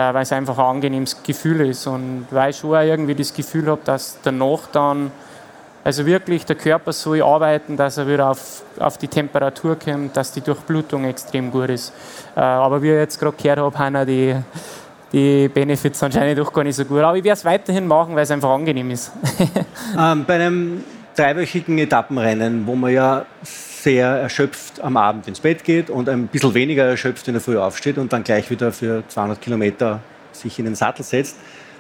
weil 0.01 0.23
es 0.23 0.31
einfach 0.31 0.57
ein 0.57 0.65
angenehmes 0.65 1.23
Gefühl 1.23 1.61
ist. 1.61 1.87
Und 1.87 2.27
weil 2.31 2.51
ich 2.51 2.57
schon 2.57 2.73
irgendwie 2.73 3.15
das 3.15 3.33
Gefühl 3.33 3.67
habe, 3.67 3.81
dass 3.83 4.19
danach 4.23 4.67
dann, 4.71 5.11
also 5.83 6.05
wirklich 6.05 6.45
der 6.45 6.55
Körper 6.55 6.93
so 6.93 7.13
arbeiten, 7.13 7.77
dass 7.77 7.97
er 7.97 8.07
wieder 8.07 8.29
auf, 8.29 8.63
auf 8.79 8.97
die 8.97 9.07
Temperatur 9.07 9.77
kommt, 9.77 10.15
dass 10.15 10.31
die 10.31 10.41
Durchblutung 10.41 11.05
extrem 11.05 11.51
gut 11.51 11.69
ist. 11.69 11.93
Äh, 12.35 12.41
aber 12.41 12.81
wie 12.81 12.89
ich 12.89 12.97
jetzt 12.97 13.19
gerade 13.19 13.35
gehört 13.37 13.59
habe, 13.59 13.77
haben 13.77 14.05
die 14.07 14.35
die 15.11 15.47
Benefits 15.47 16.03
anscheinend 16.03 16.37
doch 16.37 16.51
gar 16.51 16.63
nicht 16.63 16.75
so 16.75 16.85
gut. 16.85 16.99
Aber 16.99 17.17
ich 17.17 17.23
werde 17.23 17.37
es 17.37 17.45
weiterhin 17.45 17.87
machen, 17.87 18.15
weil 18.15 18.23
es 18.23 18.31
einfach 18.31 18.49
angenehm 18.49 18.91
ist. 18.91 19.11
ähm, 19.97 20.25
bei 20.25 20.35
einem 20.35 20.83
dreiwöchigen 21.15 21.77
Etappenrennen, 21.77 22.67
wo 22.67 22.75
man 22.75 22.93
ja 22.93 23.25
sehr 23.83 24.07
erschöpft 24.07 24.81
am 24.81 24.97
Abend 24.97 25.27
ins 25.27 25.39
Bett 25.39 25.63
geht 25.63 25.89
und 25.89 26.09
ein 26.09 26.27
bisschen 26.27 26.53
weniger 26.53 26.85
erschöpft 26.85 27.27
in 27.27 27.35
der 27.35 27.41
Früh 27.41 27.57
aufsteht 27.57 27.97
und 27.97 28.11
dann 28.13 28.23
gleich 28.23 28.49
wieder 28.49 28.71
für 28.71 29.03
200 29.07 29.41
Kilometer 29.41 29.99
sich 30.31 30.59
in 30.59 30.65
den 30.65 30.75
Sattel 30.75 31.03
setzt. 31.03 31.37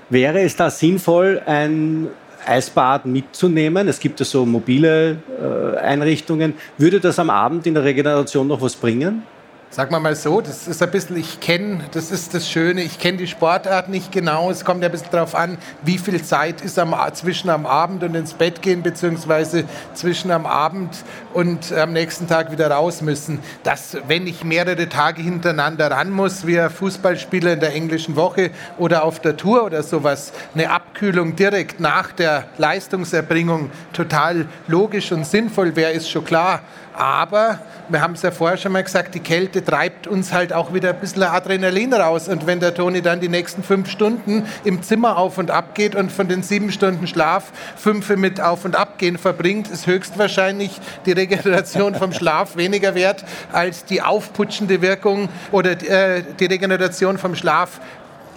Wäre 0.09 0.41
es 0.41 0.55
da 0.55 0.69
sinnvoll, 0.69 1.41
ein 1.45 2.07
Eisbad 2.45 3.05
mitzunehmen? 3.05 3.87
Es 3.87 3.99
gibt 3.99 4.19
ja 4.19 4.25
so 4.25 4.45
mobile 4.45 5.17
äh, 5.41 5.77
Einrichtungen. 5.77 6.53
Würde 6.77 6.99
das 6.99 7.19
am 7.19 7.29
Abend 7.29 7.67
in 7.67 7.73
der 7.73 7.83
Regeneration 7.83 8.47
noch 8.47 8.61
was 8.61 8.75
bringen? 8.75 9.23
Sagen 9.69 9.91
wir 9.91 9.99
mal 9.99 10.15
so, 10.15 10.39
das 10.39 10.65
ist 10.67 10.81
ein 10.81 10.89
bisschen, 10.89 11.17
ich 11.17 11.41
kenne, 11.41 11.81
das 11.91 12.09
ist 12.09 12.33
das 12.33 12.49
Schöne, 12.49 12.81
ich 12.81 12.99
kenne 12.99 13.17
die 13.17 13.27
Sportart 13.27 13.89
nicht 13.89 14.13
genau. 14.13 14.49
Es 14.49 14.63
kommt 14.63 14.81
ja 14.81 14.87
ein 14.87 14.91
bisschen 14.93 15.11
darauf 15.11 15.35
an, 15.35 15.57
wie 15.83 15.97
viel 15.97 16.23
Zeit 16.23 16.61
ist 16.61 16.79
am, 16.79 16.95
zwischen 17.13 17.49
am 17.49 17.65
Abend 17.65 18.01
und 18.01 18.15
ins 18.15 18.33
Bett 18.33 18.61
gehen, 18.61 18.81
beziehungsweise 18.81 19.65
zwischen 19.93 20.31
am 20.31 20.45
Abend 20.45 21.03
und 21.33 21.73
am 21.73 21.91
nächsten 21.91 22.27
Tag 22.27 22.51
wieder 22.51 22.71
raus 22.71 23.01
müssen. 23.01 23.39
Dass, 23.63 23.97
wenn 24.07 24.25
ich 24.25 24.45
mehrere 24.45 24.87
Tage 24.87 25.21
hintereinander 25.21 25.91
ran 25.91 26.11
muss, 26.11 26.47
wie 26.47 26.59
ein 26.59 26.69
Fußballspieler 26.69 27.53
in 27.53 27.59
der 27.59 27.73
englischen 27.75 28.15
Woche 28.15 28.51
oder 28.77 29.03
auf 29.03 29.19
der 29.19 29.35
Tour 29.35 29.65
oder 29.65 29.83
sowas, 29.83 30.31
eine 30.55 30.71
Abkühlung 30.71 31.35
direkt 31.35 31.81
nach 31.81 32.13
der 32.13 32.45
Leistungserbringung 32.57 33.69
total 33.91 34.47
logisch 34.67 35.11
und 35.11 35.27
sinnvoll 35.27 35.75
wäre, 35.75 35.91
ist 35.91 36.09
schon 36.09 36.23
klar. 36.23 36.61
Aber 36.97 37.59
wir 37.89 38.01
haben 38.01 38.13
es 38.13 38.23
ja 38.23 38.31
vorher 38.31 38.57
schon 38.57 38.71
mal 38.71 38.83
gesagt, 38.83 39.13
die 39.13 39.19
Kälte 39.19 39.63
treibt 39.63 40.07
uns 40.07 40.33
halt 40.33 40.51
auch 40.51 40.73
wieder 40.73 40.89
ein 40.89 40.99
bisschen 40.99 41.21
Adrenalin 41.21 41.93
raus. 41.93 42.27
Und 42.27 42.47
wenn 42.47 42.59
der 42.59 42.73
Toni 42.73 43.03
dann 43.03 43.19
die 43.19 43.29
nächsten 43.29 43.61
fünf 43.61 43.91
Stunden 43.91 44.47
im 44.63 44.81
Zimmer 44.81 45.15
auf 45.15 45.37
und 45.37 45.51
ab 45.51 45.75
geht 45.75 45.93
und 45.93 46.11
von 46.11 46.27
den 46.27 46.41
sieben 46.41 46.71
Stunden 46.71 47.05
Schlaf 47.05 47.51
fünf 47.75 48.09
mit 48.09 48.41
Auf- 48.41 48.65
und 48.65 48.75
Abgehen 48.75 49.19
verbringt, 49.19 49.69
ist 49.69 49.85
höchstwahrscheinlich 49.85 50.81
die 51.05 51.11
Regeneration 51.11 51.93
vom 51.93 52.13
Schlaf 52.13 52.57
weniger 52.57 52.95
wert 52.95 53.23
als 53.51 53.85
die 53.85 54.01
aufputschende 54.01 54.81
Wirkung 54.81 55.29
oder 55.51 55.71
äh, 55.71 56.23
die 56.39 56.45
Regeneration 56.45 57.19
vom 57.19 57.35
Schlaf 57.35 57.79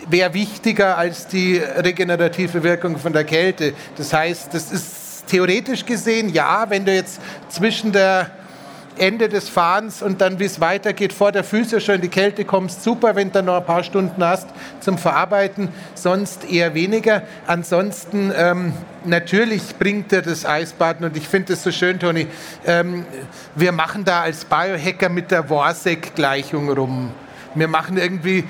wäre 0.06 0.34
wichtiger 0.34 0.98
als 0.98 1.26
die 1.26 1.56
regenerative 1.56 2.62
Wirkung 2.62 2.98
von 2.98 3.14
der 3.14 3.24
Kälte. 3.24 3.72
Das 3.96 4.12
heißt, 4.12 4.52
das 4.52 4.70
ist 4.70 5.28
theoretisch 5.28 5.86
gesehen, 5.86 6.28
ja, 6.28 6.66
wenn 6.68 6.84
du 6.84 6.92
jetzt 6.92 7.20
zwischen 7.48 7.92
der 7.92 8.30
Ende 9.00 9.28
des 9.28 9.48
Fahrens 9.48 10.02
und 10.02 10.20
dann, 10.20 10.38
wie 10.38 10.44
es 10.44 10.60
weitergeht, 10.60 11.12
vor 11.12 11.32
der 11.32 11.42
Füße 11.42 11.80
schon 11.80 11.96
in 11.96 12.00
die 12.02 12.08
Kälte 12.08 12.44
kommst, 12.44 12.82
super, 12.82 13.16
wenn 13.16 13.32
du 13.32 13.42
noch 13.42 13.56
ein 13.56 13.64
paar 13.64 13.82
Stunden 13.82 14.22
hast 14.22 14.48
zum 14.80 14.98
Verarbeiten, 14.98 15.68
sonst 15.94 16.50
eher 16.50 16.74
weniger. 16.74 17.22
Ansonsten, 17.46 18.32
ähm, 18.36 18.74
natürlich 19.04 19.76
bringt 19.78 20.12
dir 20.12 20.20
das 20.20 20.44
Eisbaden 20.44 21.06
und 21.06 21.16
ich 21.16 21.26
finde 21.26 21.54
es 21.54 21.62
so 21.62 21.72
schön, 21.72 21.98
Toni, 21.98 22.26
ähm, 22.66 23.06
wir 23.54 23.72
machen 23.72 24.04
da 24.04 24.20
als 24.20 24.44
Biohacker 24.44 25.08
mit 25.08 25.30
der 25.30 25.48
Worsek-Gleichung 25.48 26.70
rum. 26.70 27.10
Wir 27.54 27.68
machen 27.68 27.96
irgendwie 27.96 28.44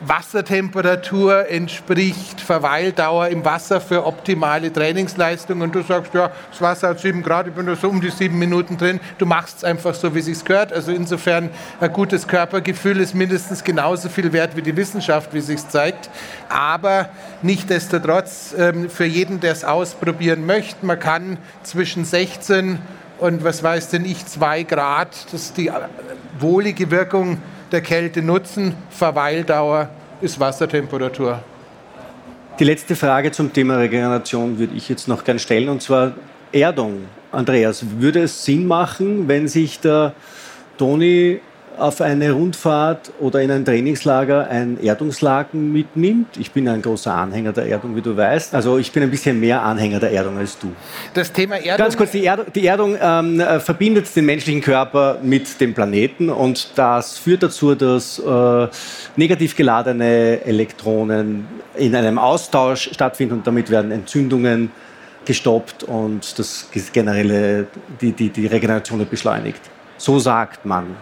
Wassertemperatur 0.00 1.48
entspricht 1.50 2.40
Verweildauer 2.40 3.28
im 3.28 3.44
Wasser 3.44 3.80
für 3.80 4.06
optimale 4.06 4.72
Trainingsleistung 4.72 5.60
und 5.60 5.74
du 5.74 5.82
sagst, 5.82 6.14
ja, 6.14 6.30
das 6.50 6.60
Wasser 6.60 6.88
hat 6.88 7.00
7 7.00 7.22
Grad, 7.22 7.48
ich 7.48 7.52
bin 7.52 7.66
da 7.66 7.76
so 7.76 7.88
um 7.88 8.00
die 8.00 8.10
sieben 8.10 8.38
Minuten 8.38 8.78
drin, 8.78 8.98
du 9.18 9.26
machst 9.26 9.58
es 9.58 9.64
einfach 9.64 9.94
so, 9.94 10.14
wie 10.14 10.20
es 10.20 10.24
sich 10.24 10.42
gehört. 10.42 10.72
Also 10.72 10.92
insofern 10.92 11.50
ein 11.80 11.92
gutes 11.92 12.26
Körpergefühl 12.26 12.98
ist 13.00 13.14
mindestens 13.14 13.62
genauso 13.62 14.08
viel 14.08 14.32
wert 14.32 14.56
wie 14.56 14.62
die 14.62 14.74
Wissenschaft, 14.74 15.34
wie 15.34 15.38
es 15.38 15.46
sich 15.46 15.68
zeigt. 15.68 16.08
Aber 16.48 17.10
nichtdestotrotz, 17.42 18.54
ähm, 18.56 18.88
für 18.88 19.04
jeden, 19.04 19.40
der 19.40 19.52
es 19.52 19.64
ausprobieren 19.64 20.46
möchte, 20.46 20.86
man 20.86 20.98
kann 20.98 21.36
zwischen 21.62 22.06
16 22.06 22.78
und 23.18 23.44
was 23.44 23.62
weiß 23.62 23.90
denn 23.90 24.06
ich, 24.06 24.24
2 24.24 24.62
Grad, 24.62 25.26
das 25.30 25.42
ist 25.42 25.58
die 25.58 25.70
wohlige 26.38 26.90
Wirkung 26.90 27.36
der 27.72 27.80
Kälte 27.80 28.22
nutzen. 28.22 28.74
Verweildauer 28.90 29.88
ist 30.20 30.38
Wassertemperatur. 30.38 31.42
Die 32.58 32.64
letzte 32.64 32.94
Frage 32.94 33.32
zum 33.32 33.52
Thema 33.52 33.76
Regeneration 33.76 34.58
würde 34.58 34.74
ich 34.74 34.88
jetzt 34.88 35.08
noch 35.08 35.24
gerne 35.24 35.40
stellen, 35.40 35.68
und 35.68 35.82
zwar 35.82 36.12
Erdung. 36.52 37.06
Andreas, 37.32 37.84
würde 37.98 38.22
es 38.22 38.44
Sinn 38.44 38.66
machen, 38.66 39.28
wenn 39.28 39.48
sich 39.48 39.80
der 39.80 40.14
Toni 40.76 41.40
auf 41.78 42.00
eine 42.00 42.32
Rundfahrt 42.32 43.12
oder 43.20 43.40
in 43.40 43.50
ein 43.50 43.64
Trainingslager 43.64 44.48
ein 44.48 44.78
Erdungslaken 44.82 45.72
mitnimmt. 45.72 46.36
Ich 46.38 46.52
bin 46.52 46.68
ein 46.68 46.82
großer 46.82 47.14
Anhänger 47.14 47.52
der 47.52 47.66
Erdung, 47.66 47.96
wie 47.96 48.02
du 48.02 48.16
weißt. 48.16 48.54
Also 48.54 48.78
ich 48.78 48.92
bin 48.92 49.02
ein 49.02 49.10
bisschen 49.10 49.40
mehr 49.40 49.62
Anhänger 49.62 50.00
der 50.00 50.12
Erdung 50.12 50.38
als 50.38 50.58
du. 50.58 50.72
Das 51.14 51.32
Thema 51.32 51.56
Erdung. 51.56 51.78
Ganz 51.78 51.96
kurz, 51.96 52.10
die, 52.10 52.24
Erd 52.24 52.54
die 52.54 52.66
Erdung 52.66 52.96
ähm, 53.00 53.40
äh, 53.40 53.60
verbindet 53.60 54.14
den 54.14 54.26
menschlichen 54.26 54.60
Körper 54.60 55.18
mit 55.22 55.60
dem 55.60 55.74
Planeten 55.74 56.28
und 56.28 56.70
das 56.76 57.18
führt 57.18 57.42
dazu, 57.42 57.74
dass 57.74 58.18
äh, 58.18 58.68
negativ 59.16 59.56
geladene 59.56 60.44
Elektronen 60.44 61.46
in 61.76 61.94
einem 61.94 62.18
Austausch 62.18 62.90
stattfinden 62.92 63.34
und 63.34 63.46
damit 63.46 63.70
werden 63.70 63.90
Entzündungen 63.90 64.70
gestoppt 65.24 65.84
und 65.84 66.38
das 66.38 66.68
generelle, 66.92 67.66
die, 68.00 68.12
die, 68.12 68.30
die 68.30 68.46
Regeneration 68.46 69.06
beschleunigt. 69.08 69.60
So 69.96 70.18
sagt 70.18 70.64
man. 70.64 70.96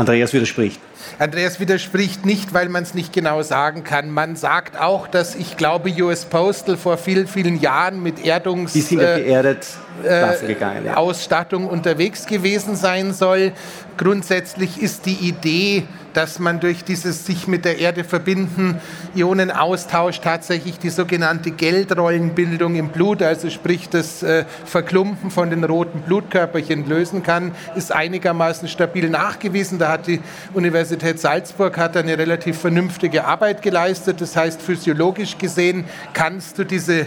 Andreas 0.00 0.32
widerspricht. 0.32 0.80
Andreas 1.18 1.60
widerspricht 1.60 2.26
nicht, 2.26 2.54
weil 2.54 2.68
man 2.68 2.82
es 2.82 2.94
nicht 2.94 3.12
genau 3.12 3.42
sagen 3.42 3.84
kann. 3.84 4.10
Man 4.10 4.36
sagt 4.36 4.78
auch, 4.78 5.06
dass 5.06 5.34
ich 5.34 5.56
glaube, 5.56 5.90
US 6.02 6.24
Postal 6.24 6.76
vor 6.76 6.98
vielen, 6.98 7.26
vielen 7.26 7.60
Jahren 7.60 8.02
mit 8.02 8.24
Erdungs... 8.24 8.72
Die 8.72 8.80
sind 8.80 9.00
ja 9.00 9.16
äh, 9.16 9.22
geerdet 9.22 9.66
äh, 10.04 10.84
ja. 10.84 10.96
Ausstattung 10.96 11.68
unterwegs 11.68 12.26
gewesen 12.26 12.76
sein 12.76 13.12
soll. 13.12 13.52
Grundsätzlich 13.96 14.80
ist 14.80 15.04
die 15.06 15.28
Idee, 15.28 15.84
dass 16.14 16.38
man 16.38 16.58
durch 16.58 16.84
dieses 16.84 17.26
sich 17.26 17.46
mit 17.46 17.64
der 17.64 17.78
Erde 17.78 18.04
verbinden, 18.04 18.80
Ionenaustausch 19.14 20.20
tatsächlich 20.20 20.78
die 20.78 20.90
sogenannte 20.90 21.50
Geldrollenbildung 21.50 22.74
im 22.76 22.88
Blut, 22.88 23.22
also 23.22 23.50
sprich 23.50 23.88
das 23.88 24.22
äh, 24.22 24.44
Verklumpen 24.64 25.30
von 25.30 25.50
den 25.50 25.64
roten 25.64 26.00
Blutkörperchen 26.00 26.88
lösen 26.88 27.22
kann, 27.22 27.52
ist 27.76 27.92
einigermaßen 27.92 28.68
stabil 28.68 29.08
nachgewiesen. 29.08 29.78
Da 29.78 29.88
hat 29.88 30.06
die 30.06 30.20
Universität 30.54 30.89
Salzburg 31.18 31.76
hat 31.78 31.96
eine 31.96 32.18
relativ 32.18 32.58
vernünftige 32.58 33.24
Arbeit 33.24 33.62
geleistet. 33.62 34.20
Das 34.20 34.36
heißt, 34.36 34.60
physiologisch 34.60 35.38
gesehen 35.38 35.84
kannst 36.12 36.58
du 36.58 36.64
diese 36.64 37.06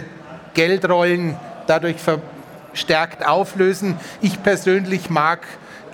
Geldrollen 0.54 1.36
dadurch 1.66 1.96
verstärkt 1.98 3.26
auflösen. 3.26 3.96
Ich 4.20 4.42
persönlich 4.42 5.10
mag 5.10 5.46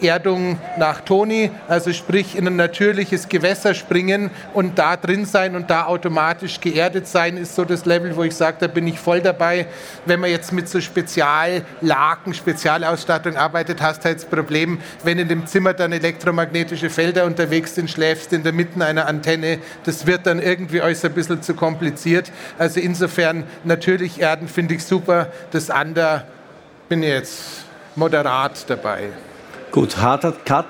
Erdung 0.02 0.59
nach 0.78 1.00
Toni, 1.00 1.50
also 1.69 1.92
sprich 1.92 2.37
in 2.37 2.47
ein 2.47 2.57
natürliches 2.57 3.28
Gewässer 3.28 3.75
springen 3.75 4.30
und 4.54 4.78
da 4.78 4.97
drin 4.97 5.25
sein 5.25 5.57
und 5.57 5.71
da 5.71 5.85
automatisch 5.87 6.61
geerdet 6.61 7.07
sein, 7.07 7.37
ist 7.37 7.54
so 7.54 7.64
das 7.64 7.85
Level, 7.85 8.16
wo 8.16 8.23
ich 8.23 8.35
sage, 8.35 8.57
da 8.61 8.66
bin 8.66 8.87
ich 8.87 8.99
voll 8.99 9.21
dabei. 9.21 9.66
Wenn 10.07 10.21
man 10.21 10.30
jetzt 10.30 10.52
mit 10.52 10.69
so 10.69 10.80
Speziallaken, 10.80 12.35
Spezialausstattung 12.35 13.37
arbeitet, 13.37 13.83
hast 13.83 14.00
du 14.00 14.04
halt 14.07 14.19
das 14.19 14.25
Problem, 14.25 14.78
wenn 15.04 15.19
in 15.19 15.28
dem 15.28 15.47
Zimmer 15.47 15.75
dann 15.75 15.92
elektromagnetische 15.92 16.90
Felder 16.90 17.25
unterwegs 17.25 17.75
sind, 17.75 17.90
schläfst 17.90 18.33
in 18.33 18.42
der 18.42 18.52
Mitte 18.52 18.85
einer 18.85 19.07
Antenne, 19.07 19.59
das 19.85 20.07
wird 20.07 20.26
dann 20.26 20.40
irgendwie 20.40 20.83
euch 20.83 21.04
ein 21.04 21.12
bisschen 21.12 21.42
zu 21.42 21.54
kompliziert. 21.54 22.30
Also 22.59 22.80
insofern 22.80 23.45
natürlich 23.64 24.21
Erden 24.21 24.49
finde 24.49 24.75
ich 24.75 24.85
super, 24.85 25.28
das 25.50 25.71
andere 25.71 26.25
bin 26.88 27.02
jetzt 27.02 27.64
moderat 27.97 28.69
dabei. 28.69 29.11
Gut, 29.72 29.98
harter 29.98 30.32
Cut, 30.32 30.66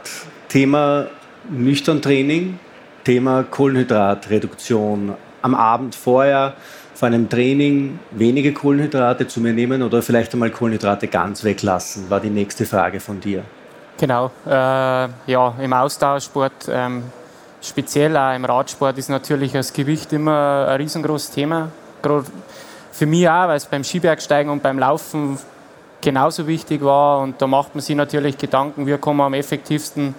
Thema 0.50 1.07
nüchtern 1.49 2.02
Training, 2.02 2.59
Thema 3.02 3.45
Kohlenhydratreduktion. 3.45 5.14
Am 5.40 5.54
Abend 5.54 5.95
vorher 5.95 6.52
vor 6.92 7.07
einem 7.07 7.26
Training 7.30 7.99
wenige 8.11 8.52
Kohlenhydrate 8.52 9.26
zu 9.26 9.40
mir 9.40 9.54
nehmen 9.54 9.83
oder 9.83 10.02
vielleicht 10.02 10.35
einmal 10.35 10.50
Kohlenhydrate 10.50 11.09
ganz 11.09 11.45
weglassen, 11.45 12.11
war 12.11 12.21
die 12.21 12.28
nächste 12.28 12.66
Frage 12.66 13.00
von 13.00 13.21
dir. 13.21 13.42
Genau, 13.97 14.30
äh, 14.47 14.50
ja, 14.50 15.54
im 15.59 15.73
Austauschsport, 15.73 16.69
ähm, 16.71 17.04
speziell 17.62 18.14
auch 18.19 18.35
im 18.35 18.45
Radsport, 18.45 18.99
ist 18.99 19.09
natürlich 19.09 19.52
das 19.52 19.73
Gewicht 19.73 20.12
immer 20.12 20.66
ein 20.69 20.76
riesengroßes 20.76 21.30
Thema. 21.30 21.71
Für 22.92 23.07
mich 23.07 23.26
auch, 23.26 23.49
weil 23.49 23.57
es 23.57 23.64
beim 23.64 23.83
Skibergsteigen 23.83 24.52
und 24.52 24.62
beim 24.62 24.78
Laufen 24.78 25.38
genauso 26.00 26.47
wichtig 26.47 26.83
war. 26.85 27.21
Und 27.21 27.40
da 27.40 27.47
macht 27.47 27.75
man 27.75 27.83
sich 27.83 27.97
natürlich 27.97 28.38
Gedanken, 28.38 28.87
wie 28.87 28.97
kann 28.97 29.16
man 29.16 29.26
am 29.26 29.35
effektivsten 29.35 30.14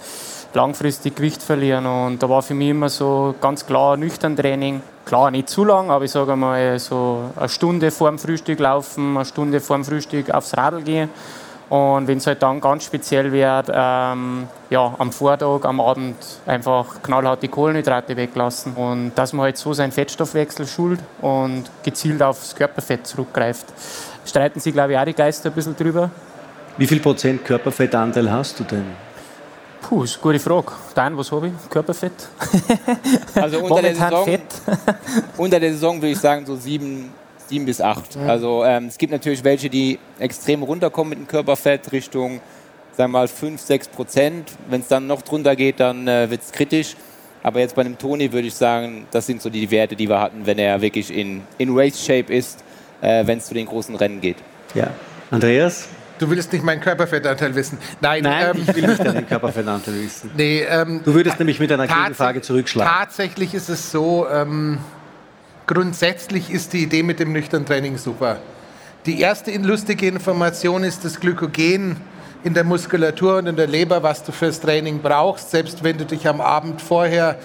langfristig 0.53 1.15
Gewicht 1.15 1.41
verlieren. 1.41 1.85
Und 1.85 2.21
da 2.21 2.29
war 2.29 2.41
für 2.41 2.53
mich 2.53 2.69
immer 2.69 2.89
so 2.89 3.35
ganz 3.39 3.65
klar 3.65 3.97
nüchtern 3.97 4.35
Training. 4.35 4.81
Klar, 5.05 5.31
nicht 5.31 5.49
zu 5.49 5.65
lang, 5.65 5.89
aber 5.89 6.05
ich 6.05 6.11
sage 6.11 6.35
mal 6.35 6.77
so 6.77 7.31
eine 7.35 7.49
Stunde 7.49 7.91
vor 7.91 8.09
dem 8.09 8.19
Frühstück 8.19 8.59
laufen, 8.59 9.15
eine 9.15 9.25
Stunde 9.25 9.59
vor 9.59 9.77
dem 9.77 9.85
Frühstück 9.85 10.29
aufs 10.31 10.55
Radl 10.55 10.81
gehen. 10.83 11.09
Und 11.69 12.05
wenn 12.05 12.17
es 12.17 12.27
halt 12.27 12.43
dann 12.43 12.59
ganz 12.59 12.83
speziell 12.83 13.31
wird, 13.31 13.71
ähm, 13.73 14.49
ja, 14.69 14.93
am 14.97 15.09
Vortag, 15.13 15.63
am 15.63 15.79
Abend 15.79 16.17
einfach 16.45 17.01
knallhart 17.01 17.41
die 17.43 17.47
Kohlenhydrate 17.47 18.17
weglassen. 18.17 18.73
Und 18.73 19.13
dass 19.15 19.31
man 19.31 19.45
halt 19.45 19.57
so 19.57 19.71
seinen 19.71 19.93
Fettstoffwechsel 19.93 20.67
schult 20.67 20.99
und 21.21 21.63
gezielt 21.81 22.21
aufs 22.21 22.55
Körperfett 22.55 23.07
zurückgreift 23.07 23.67
streiten 24.31 24.59
sich, 24.59 24.73
glaube 24.73 24.93
ich, 24.93 24.97
auch 24.97 25.05
die 25.05 25.13
Geister 25.13 25.49
ein 25.49 25.55
bisschen 25.55 25.75
drüber. 25.75 26.09
Wie 26.77 26.87
viel 26.87 26.99
Prozent 26.99 27.45
Körperfettanteil 27.45 28.31
hast 28.31 28.59
du 28.59 28.63
denn? 28.63 28.85
Puh, 29.81 30.03
ist 30.03 30.15
eine 30.15 30.21
gute 30.21 30.39
Frage. 30.39 30.71
Dein, 30.95 31.17
was 31.17 31.31
habe 31.31 31.47
ich? 31.47 31.69
Körperfett? 31.69 32.13
Also 33.35 33.59
unter 33.59 33.81
der, 33.81 33.95
Saison, 33.95 34.25
Fett. 34.25 34.41
unter 35.37 35.59
der 35.59 35.71
Saison 35.73 35.97
würde 35.97 36.11
ich 36.11 36.19
sagen 36.19 36.45
so 36.45 36.55
sieben, 36.55 37.11
sieben 37.47 37.65
bis 37.65 37.81
acht. 37.81 38.15
Mhm. 38.15 38.29
Also 38.29 38.63
ähm, 38.63 38.85
es 38.85 38.97
gibt 38.97 39.11
natürlich 39.11 39.43
welche, 39.43 39.69
die 39.69 39.99
extrem 40.17 40.63
runterkommen 40.63 41.09
mit 41.09 41.19
dem 41.19 41.27
Körperfett 41.27 41.91
Richtung, 41.91 42.39
sagen 42.95 43.11
wir 43.11 43.19
mal, 43.19 43.27
fünf, 43.27 43.59
sechs 43.59 43.87
Prozent. 43.87 44.51
Wenn 44.69 44.81
es 44.81 44.87
dann 44.87 45.07
noch 45.07 45.23
drunter 45.23 45.55
geht, 45.57 45.79
dann 45.79 46.07
äh, 46.07 46.29
wird 46.29 46.41
es 46.41 46.51
kritisch. 46.51 46.95
Aber 47.43 47.59
jetzt 47.59 47.75
bei 47.75 47.81
einem 47.81 47.97
Toni 47.97 48.31
würde 48.31 48.47
ich 48.47 48.53
sagen, 48.53 49.07
das 49.11 49.25
sind 49.25 49.41
so 49.41 49.49
die 49.49 49.69
Werte, 49.71 49.95
die 49.95 50.07
wir 50.07 50.21
hatten, 50.21 50.45
wenn 50.45 50.59
er 50.59 50.79
wirklich 50.81 51.11
in, 51.13 51.41
in 51.57 51.75
Race-Shape 51.75 52.31
ist 52.31 52.63
äh, 53.01 53.25
wenn 53.25 53.39
es 53.39 53.45
zu 53.45 53.53
den 53.53 53.65
großen 53.65 53.95
Rennen 53.95 54.21
geht. 54.21 54.37
Ja. 54.73 54.87
Andreas? 55.29 55.87
Du 56.19 56.29
willst 56.29 56.53
nicht 56.53 56.63
meinen 56.63 56.81
Körperfettanteil 56.81 57.55
wissen. 57.55 57.79
Nein, 57.99 58.23
Nein 58.23 58.51
ähm, 58.55 58.63
ich 58.67 58.75
will 58.75 58.87
nicht 58.87 59.03
deinen 59.03 59.27
Körperfettanteil 59.27 59.95
wissen. 59.95 60.29
Nee, 60.37 60.61
ähm, 60.69 61.01
du 61.03 61.15
würdest 61.15 61.39
nämlich 61.39 61.59
mit 61.59 61.71
einer 61.71 61.87
Gegenfrage 61.87 62.41
zurückschlagen. 62.41 62.93
Tatsächlich 62.93 63.55
ist 63.55 63.69
es 63.69 63.91
so, 63.91 64.27
ähm, 64.29 64.77
grundsätzlich 65.65 66.51
ist 66.51 66.73
die 66.73 66.83
Idee 66.83 67.01
mit 67.01 67.19
dem 67.19 67.31
nüchternen 67.31 67.65
Training 67.65 67.97
super. 67.97 68.37
Die 69.07 69.19
erste 69.19 69.51
lustige 69.57 70.07
Information 70.07 70.83
ist 70.83 71.03
das 71.03 71.19
Glykogen 71.19 71.97
in 72.43 72.53
der 72.53 72.63
Muskulatur 72.63 73.37
und 73.37 73.47
in 73.47 73.55
der 73.55 73.67
Leber, 73.67 74.03
was 74.03 74.23
du 74.23 74.31
fürs 74.31 74.59
Training 74.59 74.99
brauchst, 74.99 75.49
selbst 75.49 75.83
wenn 75.83 75.97
du 75.97 76.05
dich 76.05 76.27
am 76.27 76.39
Abend 76.39 76.81
vorher 76.83 77.39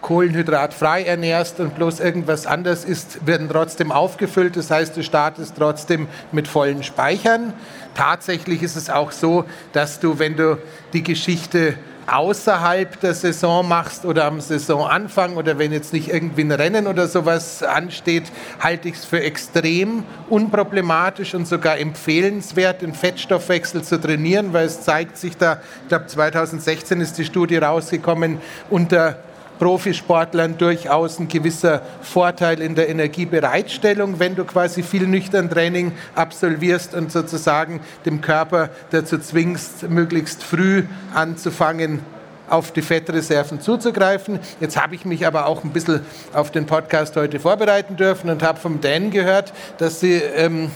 kohlenhydratfrei 0.00 1.02
ernährst 1.04 1.60
und 1.60 1.74
bloß 1.74 2.00
irgendwas 2.00 2.46
anderes 2.46 2.84
isst, 2.84 3.26
werden 3.26 3.48
trotzdem 3.50 3.92
aufgefüllt. 3.92 4.56
Das 4.56 4.70
heißt, 4.70 4.96
du 4.96 5.02
startest 5.02 5.54
trotzdem 5.56 6.08
mit 6.32 6.48
vollen 6.48 6.82
Speichern. 6.82 7.52
Tatsächlich 7.94 8.62
ist 8.62 8.76
es 8.76 8.88
auch 8.90 9.12
so, 9.12 9.44
dass 9.72 10.00
du, 10.00 10.18
wenn 10.18 10.36
du 10.36 10.58
die 10.92 11.02
Geschichte 11.02 11.74
außerhalb 12.06 12.98
der 13.00 13.14
Saison 13.14 13.66
machst 13.68 14.04
oder 14.04 14.24
am 14.24 14.40
Saisonanfang 14.40 15.36
oder 15.36 15.58
wenn 15.58 15.72
jetzt 15.72 15.92
nicht 15.92 16.08
irgendwie 16.08 16.42
ein 16.42 16.50
Rennen 16.50 16.86
oder 16.86 17.06
sowas 17.06 17.62
ansteht, 17.62 18.24
halte 18.58 18.88
ich 18.88 18.96
es 18.96 19.04
für 19.04 19.22
extrem 19.22 20.04
unproblematisch 20.28 21.34
und 21.34 21.46
sogar 21.46 21.78
empfehlenswert, 21.78 22.82
den 22.82 22.94
Fettstoffwechsel 22.94 23.82
zu 23.82 24.00
trainieren, 24.00 24.52
weil 24.52 24.66
es 24.66 24.82
zeigt 24.82 25.18
sich 25.18 25.36
da, 25.36 25.60
ich 25.82 25.88
glaube 25.88 26.06
2016 26.06 27.00
ist 27.00 27.18
die 27.18 27.24
Studie 27.24 27.58
rausgekommen, 27.58 28.38
unter 28.70 29.18
Profisportlern 29.60 30.56
durchaus 30.56 31.20
ein 31.20 31.28
gewisser 31.28 31.82
Vorteil 32.00 32.62
in 32.62 32.74
der 32.74 32.88
Energiebereitstellung, 32.88 34.18
wenn 34.18 34.34
du 34.34 34.44
quasi 34.44 34.82
viel 34.82 35.06
nüchtern 35.06 35.50
Training 35.50 35.92
absolvierst 36.14 36.94
und 36.94 37.12
sozusagen 37.12 37.80
dem 38.06 38.22
Körper 38.22 38.70
dazu 38.90 39.18
zwingst, 39.18 39.88
möglichst 39.88 40.42
früh 40.42 40.84
anzufangen, 41.14 42.00
auf 42.48 42.72
die 42.72 42.82
Fettreserven 42.82 43.60
zuzugreifen. 43.60 44.40
Jetzt 44.60 44.80
habe 44.80 44.94
ich 44.94 45.04
mich 45.04 45.26
aber 45.26 45.46
auch 45.46 45.62
ein 45.62 45.72
bisschen 45.72 46.00
auf 46.32 46.50
den 46.50 46.66
Podcast 46.66 47.14
heute 47.16 47.38
vorbereiten 47.38 47.96
dürfen 47.96 48.30
und 48.30 48.42
habe 48.42 48.58
vom 48.58 48.80
Dan 48.80 49.10
gehört, 49.10 49.52
dass 49.76 50.00
sie 50.00 50.14
ähm, 50.14 50.70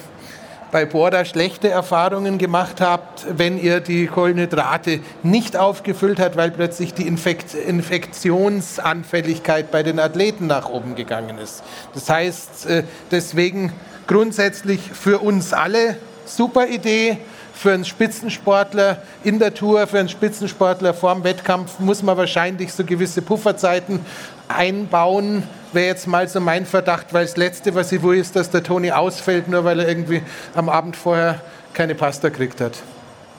bei 0.75 0.85
Bora 0.87 1.25
schlechte 1.25 1.69
Erfahrungen 1.69 2.37
gemacht 2.37 2.81
habt, 2.81 3.27
wenn 3.39 3.63
ihr 3.63 3.79
die 3.79 4.09
Kohlenhydrate 4.09 4.99
nicht 5.23 5.57
aufgefüllt 5.57 6.19
habt, 6.19 6.37
weil 6.37 6.51
plötzlich 6.51 6.93
die 6.93 7.07
Infekt 7.07 7.55
Infektionsanfälligkeit 7.55 9.71
bei 9.71 9.85
den 9.85 10.01
Athleten 10.01 10.49
nach 10.49 10.69
oben 10.69 10.97
gegangen 10.97 11.39
ist. 11.39 11.63
Das 11.95 12.11
heißt, 12.11 12.67
äh, 12.67 12.83
deswegen 13.13 13.73
grundsätzlich 14.09 14.81
für 14.81 15.21
uns 15.21 15.53
alle 15.53 15.97
super 16.25 16.67
Idee. 16.67 17.19
Für 17.53 17.73
einen 17.73 17.85
Spitzensportler 17.85 19.01
in 19.23 19.39
der 19.39 19.55
Tour, 19.55 19.87
für 19.87 20.01
einen 20.01 20.09
Spitzensportler 20.09 20.93
vorm 20.93 21.23
Wettkampf 21.23 21.79
muss 21.79 22.03
man 22.03 22.17
wahrscheinlich 22.17 22.73
so 22.73 22.85
gewisse 22.85 23.23
Pufferzeiten 23.23 24.01
einbauen, 24.49 25.45
wäre 25.75 25.87
jetzt 25.87 26.07
mal 26.07 26.29
so 26.29 26.41
mein 26.41 26.67
Verdacht, 26.67 27.13
weil 27.13 27.25
das 27.25 27.37
Letzte, 27.37 27.75
was 27.75 27.93
ich 27.93 28.03
will, 28.03 28.19
ist, 28.19 28.37
dass 28.37 28.51
der 28.51 28.63
Toni 28.63 28.91
ausfällt, 28.91 29.49
nur 29.49 29.65
weil 29.65 29.81
er 29.81 29.89
irgendwie 29.89 30.23
am 30.55 30.69
Abend 30.69 30.97
vorher 30.97 31.41
keine 31.73 31.95
Pasta 31.95 32.29
gekriegt 32.29 32.61
hat. 32.61 32.79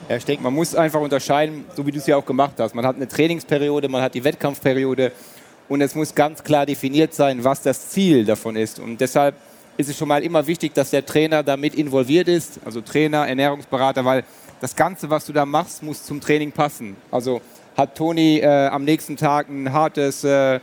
Ja, 0.08 0.16
ich 0.16 0.24
denke, 0.24 0.42
man 0.42 0.54
muss 0.54 0.74
einfach 0.74 1.00
unterscheiden, 1.00 1.64
so 1.74 1.84
wie 1.86 1.90
du 1.90 1.98
es 1.98 2.06
ja 2.06 2.16
auch 2.16 2.24
gemacht 2.24 2.54
hast. 2.58 2.74
Man 2.74 2.86
hat 2.86 2.96
eine 2.96 3.08
Trainingsperiode, 3.08 3.88
man 3.88 4.02
hat 4.02 4.14
die 4.14 4.22
Wettkampfperiode 4.22 5.12
und 5.68 5.80
es 5.80 5.94
muss 5.94 6.14
ganz 6.14 6.44
klar 6.44 6.64
definiert 6.64 7.12
sein, 7.12 7.42
was 7.42 7.62
das 7.62 7.88
Ziel 7.88 8.24
davon 8.24 8.54
ist. 8.54 8.78
Und 8.78 9.00
deshalb 9.00 9.34
ist 9.76 9.90
es 9.90 9.96
schon 9.96 10.08
mal 10.08 10.22
immer 10.22 10.46
wichtig, 10.46 10.74
dass 10.74 10.90
der 10.90 11.04
Trainer 11.04 11.42
damit 11.42 11.74
involviert 11.74 12.28
ist, 12.28 12.60
also 12.64 12.80
Trainer, 12.80 13.26
Ernährungsberater, 13.26 14.04
weil 14.04 14.24
das 14.60 14.76
Ganze, 14.76 15.10
was 15.10 15.26
du 15.26 15.32
da 15.32 15.44
machst, 15.44 15.82
muss 15.82 16.04
zum 16.04 16.20
Training 16.20 16.52
passen. 16.52 16.96
Also 17.10 17.40
hat 17.76 17.96
Toni 17.96 18.38
äh, 18.38 18.68
am 18.68 18.84
nächsten 18.84 19.16
Tag 19.16 19.48
ein 19.48 19.72
hartes 19.72 20.24
äh, 20.24 20.60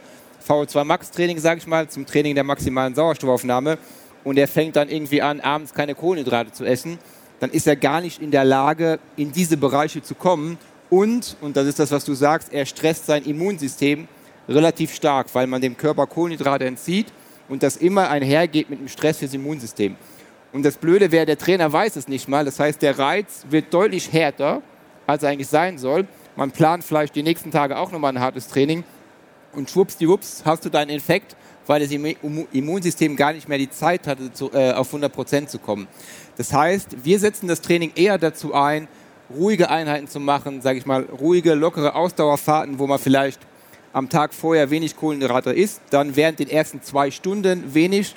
VO2 0.47 0.84
Max 0.84 1.12
Training, 1.12 1.39
sage 1.39 1.60
ich 1.60 1.67
mal, 1.67 1.89
zum 1.89 2.06
Training 2.06 2.36
der 2.36 2.43
maximalen 2.43 2.95
Sauerstoffaufnahme 2.95 3.77
und 4.23 4.38
er 4.38 4.47
fängt 4.47 4.75
dann 4.75 4.89
irgendwie 4.89 5.21
an, 5.21 5.39
abends 5.39 5.73
keine 5.73 5.95
Kohlenhydrate 5.95 6.51
zu 6.51 6.65
essen, 6.65 6.99
dann 7.39 7.49
ist 7.51 7.67
er 7.67 7.75
gar 7.75 8.01
nicht 8.01 8.21
in 8.21 8.32
der 8.32 8.45
Lage, 8.45 8.99
in 9.17 9.32
diese 9.32 9.58
Bereiche 9.58 10.01
zu 10.01 10.15
kommen. 10.15 10.58
Und, 10.89 11.36
und 11.41 11.58
das 11.58 11.67
ist 11.67 11.79
das, 11.79 11.91
was 11.91 12.06
du 12.06 12.13
sagst, 12.13 12.53
er 12.53 12.65
stresst 12.65 13.06
sein 13.06 13.23
Immunsystem 13.23 14.08
relativ 14.47 14.93
stark, 14.93 15.27
weil 15.34 15.47
man 15.47 15.62
dem 15.62 15.75
Körper 15.75 16.08
Kohlenhydrate 16.08 16.65
entzieht 16.65 17.08
und 17.49 17.63
das 17.63 17.77
immer 17.77 18.10
einhergeht 18.10 18.69
mit 18.69 18.79
einem 18.79 18.88
Stress 18.88 19.17
fürs 19.17 19.34
Immunsystem. 19.34 19.95
Und 20.53 20.63
das 20.63 20.77
Blöde 20.77 21.12
wäre, 21.12 21.25
der 21.25 21.38
Trainer 21.38 21.71
weiß 21.73 21.95
es 21.95 22.08
nicht 22.08 22.27
mal. 22.27 22.45
Das 22.45 22.60
heißt, 22.60 22.82
der 22.82 22.99
Reiz 22.99 23.45
wird 23.49 23.73
deutlich 23.73 24.13
härter, 24.13 24.62
als 25.08 25.23
er 25.23 25.29
eigentlich 25.29 25.47
sein 25.47 25.77
soll. 25.77 26.08
Man 26.36 26.51
plant 26.51 26.84
vielleicht 26.84 27.15
die 27.15 27.23
nächsten 27.23 27.51
Tage 27.51 27.77
auch 27.77 27.91
nochmal 27.91 28.13
ein 28.13 28.19
hartes 28.19 28.47
Training. 28.47 28.84
Und 29.55 29.69
schwuppsdiwupps 29.69 30.43
hast 30.45 30.65
du 30.65 30.69
deinen 30.69 30.89
Infekt, 30.89 31.35
weil 31.67 31.79
das 31.79 31.91
Immunsystem 31.91 33.15
gar 33.15 33.33
nicht 33.33 33.47
mehr 33.47 33.57
die 33.57 33.69
Zeit 33.69 34.07
hatte, 34.07 34.31
äh, 34.53 34.73
auf 34.73 34.87
100 34.87 35.13
Prozent 35.13 35.49
zu 35.49 35.59
kommen. 35.59 35.87
Das 36.37 36.51
heißt, 36.51 37.05
wir 37.05 37.19
setzen 37.19 37.47
das 37.47 37.61
Training 37.61 37.91
eher 37.95 38.17
dazu 38.17 38.53
ein, 38.53 38.87
ruhige 39.29 39.69
Einheiten 39.69 40.07
zu 40.07 40.19
machen, 40.19 40.61
sage 40.61 40.79
ich 40.79 40.85
mal, 40.85 41.03
ruhige, 41.03 41.53
lockere 41.53 41.95
Ausdauerfahrten, 41.95 42.79
wo 42.79 42.87
man 42.87 42.99
vielleicht 42.99 43.39
am 43.93 44.09
Tag 44.09 44.33
vorher 44.33 44.69
wenig 44.71 44.95
Kohlenhydrate 44.97 45.51
isst, 45.51 45.81
dann 45.91 46.15
während 46.15 46.39
den 46.39 46.49
ersten 46.49 46.81
zwei 46.81 47.11
Stunden 47.11 47.73
wenig. 47.73 48.15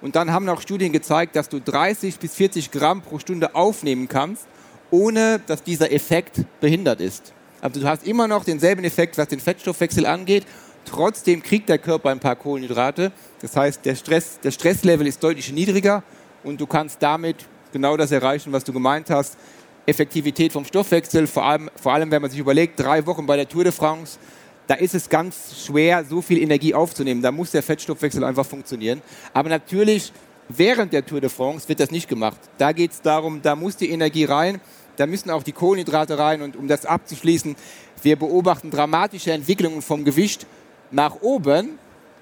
Und 0.00 0.16
dann 0.16 0.32
haben 0.32 0.48
auch 0.48 0.60
Studien 0.60 0.92
gezeigt, 0.92 1.36
dass 1.36 1.48
du 1.48 1.60
30 1.60 2.18
bis 2.18 2.34
40 2.34 2.70
Gramm 2.70 3.02
pro 3.02 3.18
Stunde 3.18 3.54
aufnehmen 3.54 4.08
kannst, 4.08 4.46
ohne 4.90 5.40
dass 5.46 5.62
dieser 5.62 5.92
Effekt 5.92 6.44
behindert 6.60 7.00
ist. 7.00 7.34
Also 7.60 7.80
du 7.80 7.88
hast 7.88 8.06
immer 8.06 8.28
noch 8.28 8.44
denselben 8.44 8.84
Effekt, 8.84 9.18
was 9.18 9.28
den 9.28 9.40
Fettstoffwechsel 9.40 10.06
angeht. 10.06 10.46
Trotzdem 10.88 11.42
kriegt 11.42 11.68
der 11.68 11.78
Körper 11.78 12.08
ein 12.08 12.18
paar 12.18 12.36
Kohlenhydrate. 12.36 13.12
Das 13.42 13.54
heißt, 13.54 13.84
der, 13.84 13.94
Stress, 13.94 14.40
der 14.40 14.50
Stresslevel 14.50 15.06
ist 15.06 15.22
deutlich 15.22 15.52
niedriger 15.52 16.02
und 16.42 16.58
du 16.60 16.66
kannst 16.66 17.02
damit 17.02 17.36
genau 17.72 17.96
das 17.98 18.10
erreichen, 18.10 18.52
was 18.52 18.64
du 18.64 18.72
gemeint 18.72 19.10
hast. 19.10 19.36
Effektivität 19.84 20.52
vom 20.52 20.64
Stoffwechsel, 20.64 21.26
vor 21.26 21.44
allem, 21.44 21.70
vor 21.76 21.92
allem 21.92 22.10
wenn 22.10 22.22
man 22.22 22.30
sich 22.30 22.40
überlegt, 22.40 22.80
drei 22.80 23.04
Wochen 23.04 23.26
bei 23.26 23.36
der 23.36 23.48
Tour 23.48 23.64
de 23.64 23.72
France, 23.72 24.18
da 24.66 24.74
ist 24.74 24.94
es 24.94 25.10
ganz 25.10 25.64
schwer, 25.66 26.04
so 26.04 26.22
viel 26.22 26.38
Energie 26.38 26.74
aufzunehmen. 26.74 27.20
Da 27.20 27.32
muss 27.32 27.50
der 27.50 27.62
Fettstoffwechsel 27.62 28.24
einfach 28.24 28.46
funktionieren. 28.46 29.02
Aber 29.34 29.50
natürlich, 29.50 30.12
während 30.48 30.94
der 30.94 31.04
Tour 31.04 31.20
de 31.20 31.28
France 31.30 31.68
wird 31.68 31.80
das 31.80 31.90
nicht 31.90 32.08
gemacht. 32.08 32.38
Da 32.56 32.72
geht 32.72 32.92
es 32.92 33.02
darum, 33.02 33.42
da 33.42 33.56
muss 33.56 33.76
die 33.76 33.90
Energie 33.90 34.24
rein, 34.24 34.60
da 34.96 35.06
müssen 35.06 35.30
auch 35.30 35.42
die 35.42 35.52
Kohlenhydrate 35.52 36.18
rein. 36.18 36.40
Und 36.40 36.56
um 36.56 36.66
das 36.66 36.86
abzuschließen, 36.86 37.56
wir 38.02 38.16
beobachten 38.16 38.70
dramatische 38.70 39.32
Entwicklungen 39.32 39.82
vom 39.82 40.04
Gewicht 40.04 40.46
nach 40.90 41.20
oben, 41.20 41.78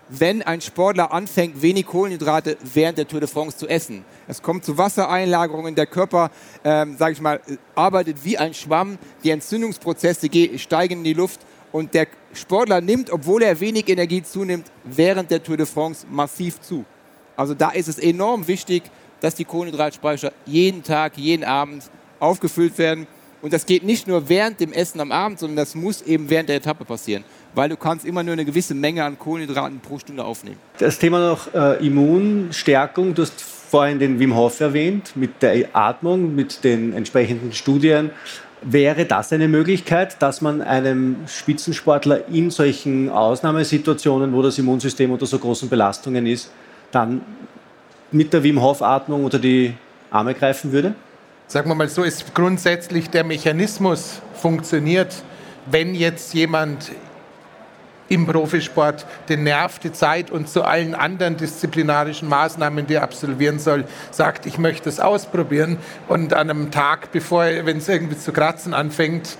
wenn 0.09 0.42
ein 0.42 0.61
Sportler 0.61 1.12
anfängt, 1.12 1.62
wenig 1.62 1.87
Kohlenhydrate 1.87 2.57
während 2.62 2.98
der 2.98 3.09
Tour 3.09 3.20
de 3.20 3.29
France 3.29 3.57
zu 3.57 3.66
essen. 3.66 4.05
Es 4.29 4.40
kommt 4.40 4.64
zu 4.64 4.79
Wassereinlagerungen, 4.79 5.74
der 5.74 5.87
Körper, 5.87 6.31
ähm, 6.64 6.96
sage 6.96 7.14
ich 7.14 7.20
mal, 7.20 7.40
arbeitet 7.74 8.18
wie 8.24 8.38
ein 8.38 8.55
Schwamm, 8.55 8.98
die 9.24 9.31
Entzündungsprozesse 9.31 10.29
steigen 10.59 10.98
in 10.98 11.05
die 11.05 11.12
Luft 11.12 11.40
und 11.72 11.94
der 11.94 12.07
Sportler 12.33 12.81
nimmt, 12.81 13.11
obwohl 13.11 13.42
er 13.42 13.59
wenig 13.59 13.88
Energie 13.88 14.22
zunimmt, 14.22 14.70
während 14.85 15.31
der 15.31 15.42
Tour 15.42 15.57
de 15.57 15.66
France 15.66 16.07
massiv 16.09 16.61
zu. 16.61 16.85
Also 17.37 17.55
da 17.55 17.70
ist 17.70 17.88
es 17.88 17.98
enorm 17.98 18.46
wichtig, 18.46 18.85
dass 19.20 19.35
die 19.35 19.44
Kohlenhydratspeicher 19.44 20.33
jeden 20.44 20.83
Tag, 20.83 21.18
jeden 21.18 21.44
Abend 21.44 21.90
aufgefüllt 22.20 22.79
werden. 22.79 23.07
Und 23.42 23.52
das 23.52 23.66
geht 23.66 23.83
nicht 23.83 24.07
nur 24.07 24.29
während 24.29 24.61
dem 24.61 24.72
Essen 24.72 25.00
am 25.00 25.12
Abend, 25.12 25.38
sondern 25.38 25.57
das 25.57 25.74
muss 25.74 26.02
eben 26.02 26.31
während 26.31 26.48
der 26.48 26.57
Etappe 26.57 26.85
passieren 26.85 27.24
weil 27.57 27.71
du 27.71 27.77
kannst 27.77 28.05
immer 28.05 28.23
nur 28.23 28.35
eine 28.35 28.45
gewisse 28.45 28.75
Menge 28.75 29.03
an 29.03 29.19
Kohlenhydraten 29.19 29.81
pro 29.81 29.99
Stunde 29.99 30.25
aufnehmen. 30.25 30.59
Das 30.79 30.99
Thema 30.99 31.31
noch 31.31 31.53
äh, 31.55 31.85
Immunstärkung, 31.85 33.14
du 33.14 33.23
hast 33.23 33.40
vorhin 33.40 33.99
den 33.99 34.21
Wim 34.21 34.37
Hof 34.37 34.61
erwähnt, 34.61 35.16
mit 35.16 35.42
der 35.42 35.66
Atmung, 35.73 36.35
mit 36.35 36.62
den 36.64 36.92
entsprechenden 36.92 37.53
Studien. 37.53 38.11
Wäre 38.61 39.07
das 39.07 39.33
eine 39.33 39.49
Möglichkeit, 39.49 40.21
dass 40.21 40.42
man 40.42 40.61
einem 40.61 41.16
Spitzensportler 41.27 42.29
in 42.29 42.51
solchen 42.51 43.09
Ausnahmesituationen, 43.09 44.33
wo 44.35 44.42
das 44.42 44.59
Immunsystem 44.59 45.11
unter 45.11 45.27
so 45.27 45.38
großen 45.38 45.69
Belastungen 45.69 46.27
ist, 46.27 46.51
dann 46.92 47.23
mit 48.12 48.35
der 48.35 48.42
Wim 48.42 48.61
Hof 48.61 48.83
Atmung 48.83 49.25
unter 49.25 49.38
die 49.38 49.73
Arme 50.11 50.35
greifen 50.35 50.73
würde? 50.73 50.95
Sagen 51.47 51.71
wir 51.71 51.75
mal 51.75 51.88
so, 51.88 52.03
ist 52.03 52.35
grundsätzlich 52.35 53.09
der 53.09 53.25
Mechanismus 53.25 54.21
funktioniert, 54.35 55.23
wenn 55.71 55.95
jetzt 55.95 56.35
jemand 56.35 56.90
im 58.09 58.27
Profisport 58.27 59.07
den 59.29 59.45
Nerv, 59.45 59.79
die 59.79 59.92
Zeit 59.92 60.31
und 60.31 60.49
zu 60.49 60.62
allen 60.62 60.95
anderen 60.95 61.37
disziplinarischen 61.37 62.29
Maßnahmen, 62.29 62.87
die 62.87 62.95
er 62.95 63.03
absolvieren 63.03 63.59
soll, 63.59 63.85
sagt, 64.11 64.47
ich 64.47 64.59
möchte 64.59 64.88
es 64.88 65.01
ausprobieren. 65.01 65.79
Und 66.09 66.35
an 66.35 66.51
einem 66.51 66.71
Tag, 66.71 67.12
bevor, 67.12 67.45
wenn 67.45 67.79
es 67.79 67.88
irgendwie 67.88 68.19
zu 68.19 68.33
kratzen 68.33 68.75
anfängt, 68.75 69.37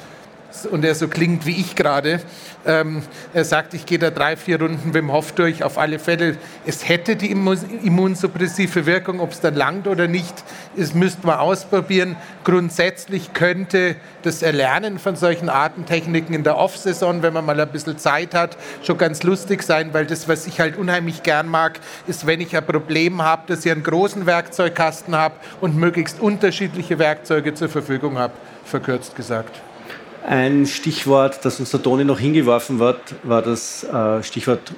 und 0.64 0.84
er 0.84 0.94
so 0.94 1.08
klingt 1.08 1.44
wie 1.44 1.60
ich 1.60 1.74
gerade. 1.74 2.20
Ähm, 2.64 3.02
er 3.34 3.44
sagt, 3.44 3.74
ich 3.74 3.84
gehe 3.84 3.98
da 3.98 4.10
drei, 4.10 4.36
vier 4.36 4.60
Runden 4.60 4.94
Wim 4.94 5.12
Hof 5.12 5.32
durch. 5.32 5.62
Auf 5.62 5.76
alle 5.78 5.98
Fälle, 5.98 6.36
es 6.64 6.88
hätte 6.88 7.16
die 7.16 7.30
immunsuppressive 7.30 8.86
Wirkung, 8.86 9.20
ob 9.20 9.32
es 9.32 9.40
dann 9.40 9.54
langt 9.54 9.86
oder 9.86 10.08
nicht, 10.08 10.34
das 10.76 10.94
müsste 10.94 11.26
man 11.26 11.38
ausprobieren. 11.38 12.16
Grundsätzlich 12.44 13.32
könnte 13.32 13.96
das 14.22 14.42
Erlernen 14.42 14.98
von 14.98 15.16
solchen 15.16 15.48
Atemtechniken 15.48 16.34
in 16.34 16.42
der 16.42 16.56
Off-Saison, 16.56 17.22
wenn 17.22 17.32
man 17.32 17.44
mal 17.44 17.60
ein 17.60 17.68
bisschen 17.68 17.98
Zeit 17.98 18.34
hat, 18.34 18.56
schon 18.82 18.98
ganz 18.98 19.22
lustig 19.22 19.62
sein, 19.62 19.92
weil 19.92 20.06
das, 20.06 20.28
was 20.28 20.46
ich 20.46 20.60
halt 20.60 20.76
unheimlich 20.76 21.22
gern 21.22 21.48
mag, 21.48 21.78
ist, 22.06 22.26
wenn 22.26 22.40
ich 22.40 22.56
ein 22.56 22.66
Problem 22.66 23.22
habe, 23.22 23.42
dass 23.46 23.64
ich 23.64 23.72
einen 23.72 23.82
großen 23.82 24.26
Werkzeugkasten 24.26 25.14
habe 25.14 25.34
und 25.60 25.76
möglichst 25.76 26.20
unterschiedliche 26.20 26.98
Werkzeuge 26.98 27.54
zur 27.54 27.68
Verfügung 27.68 28.18
habe, 28.18 28.32
verkürzt 28.64 29.14
gesagt. 29.16 29.60
Ein 30.26 30.66
Stichwort, 30.66 31.44
das 31.44 31.60
uns 31.60 31.70
der 31.70 31.80
Toni 31.80 32.04
noch 32.04 32.18
hingeworfen 32.18 32.80
hat, 32.80 33.14
war 33.22 33.42
das 33.42 33.84
äh, 33.84 34.24
Stichwort 34.24 34.72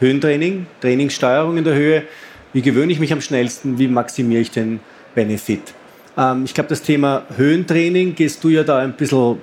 Höhentraining, 0.00 0.66
Trainingssteuerung 0.80 1.58
in 1.58 1.62
der 1.62 1.74
Höhe. 1.74 2.02
Wie 2.52 2.60
gewöhne 2.60 2.92
ich 2.92 2.98
mich 2.98 3.12
am 3.12 3.20
schnellsten? 3.20 3.78
Wie 3.78 3.86
maximiere 3.86 4.42
ich 4.42 4.50
den 4.50 4.80
Benefit? 5.14 5.74
Ähm, 6.18 6.42
ich 6.44 6.54
glaube, 6.54 6.70
das 6.70 6.82
Thema 6.82 7.22
Höhentraining 7.36 8.16
gehst 8.16 8.42
du 8.42 8.48
ja 8.48 8.64
da 8.64 8.78
ein 8.78 8.94
bisschen 8.94 9.38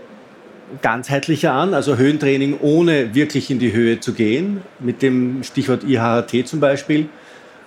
ganzheitlicher 0.82 1.54
an, 1.54 1.74
also 1.74 1.96
Höhentraining 1.96 2.58
ohne 2.60 3.16
wirklich 3.16 3.50
in 3.50 3.60
die 3.60 3.72
Höhe 3.72 4.02
zu 4.02 4.12
gehen, 4.12 4.64
mit 4.80 5.02
dem 5.02 5.44
Stichwort 5.44 5.86
IHHT 5.86 6.46
zum 6.46 6.60
Beispiel. 6.60 7.08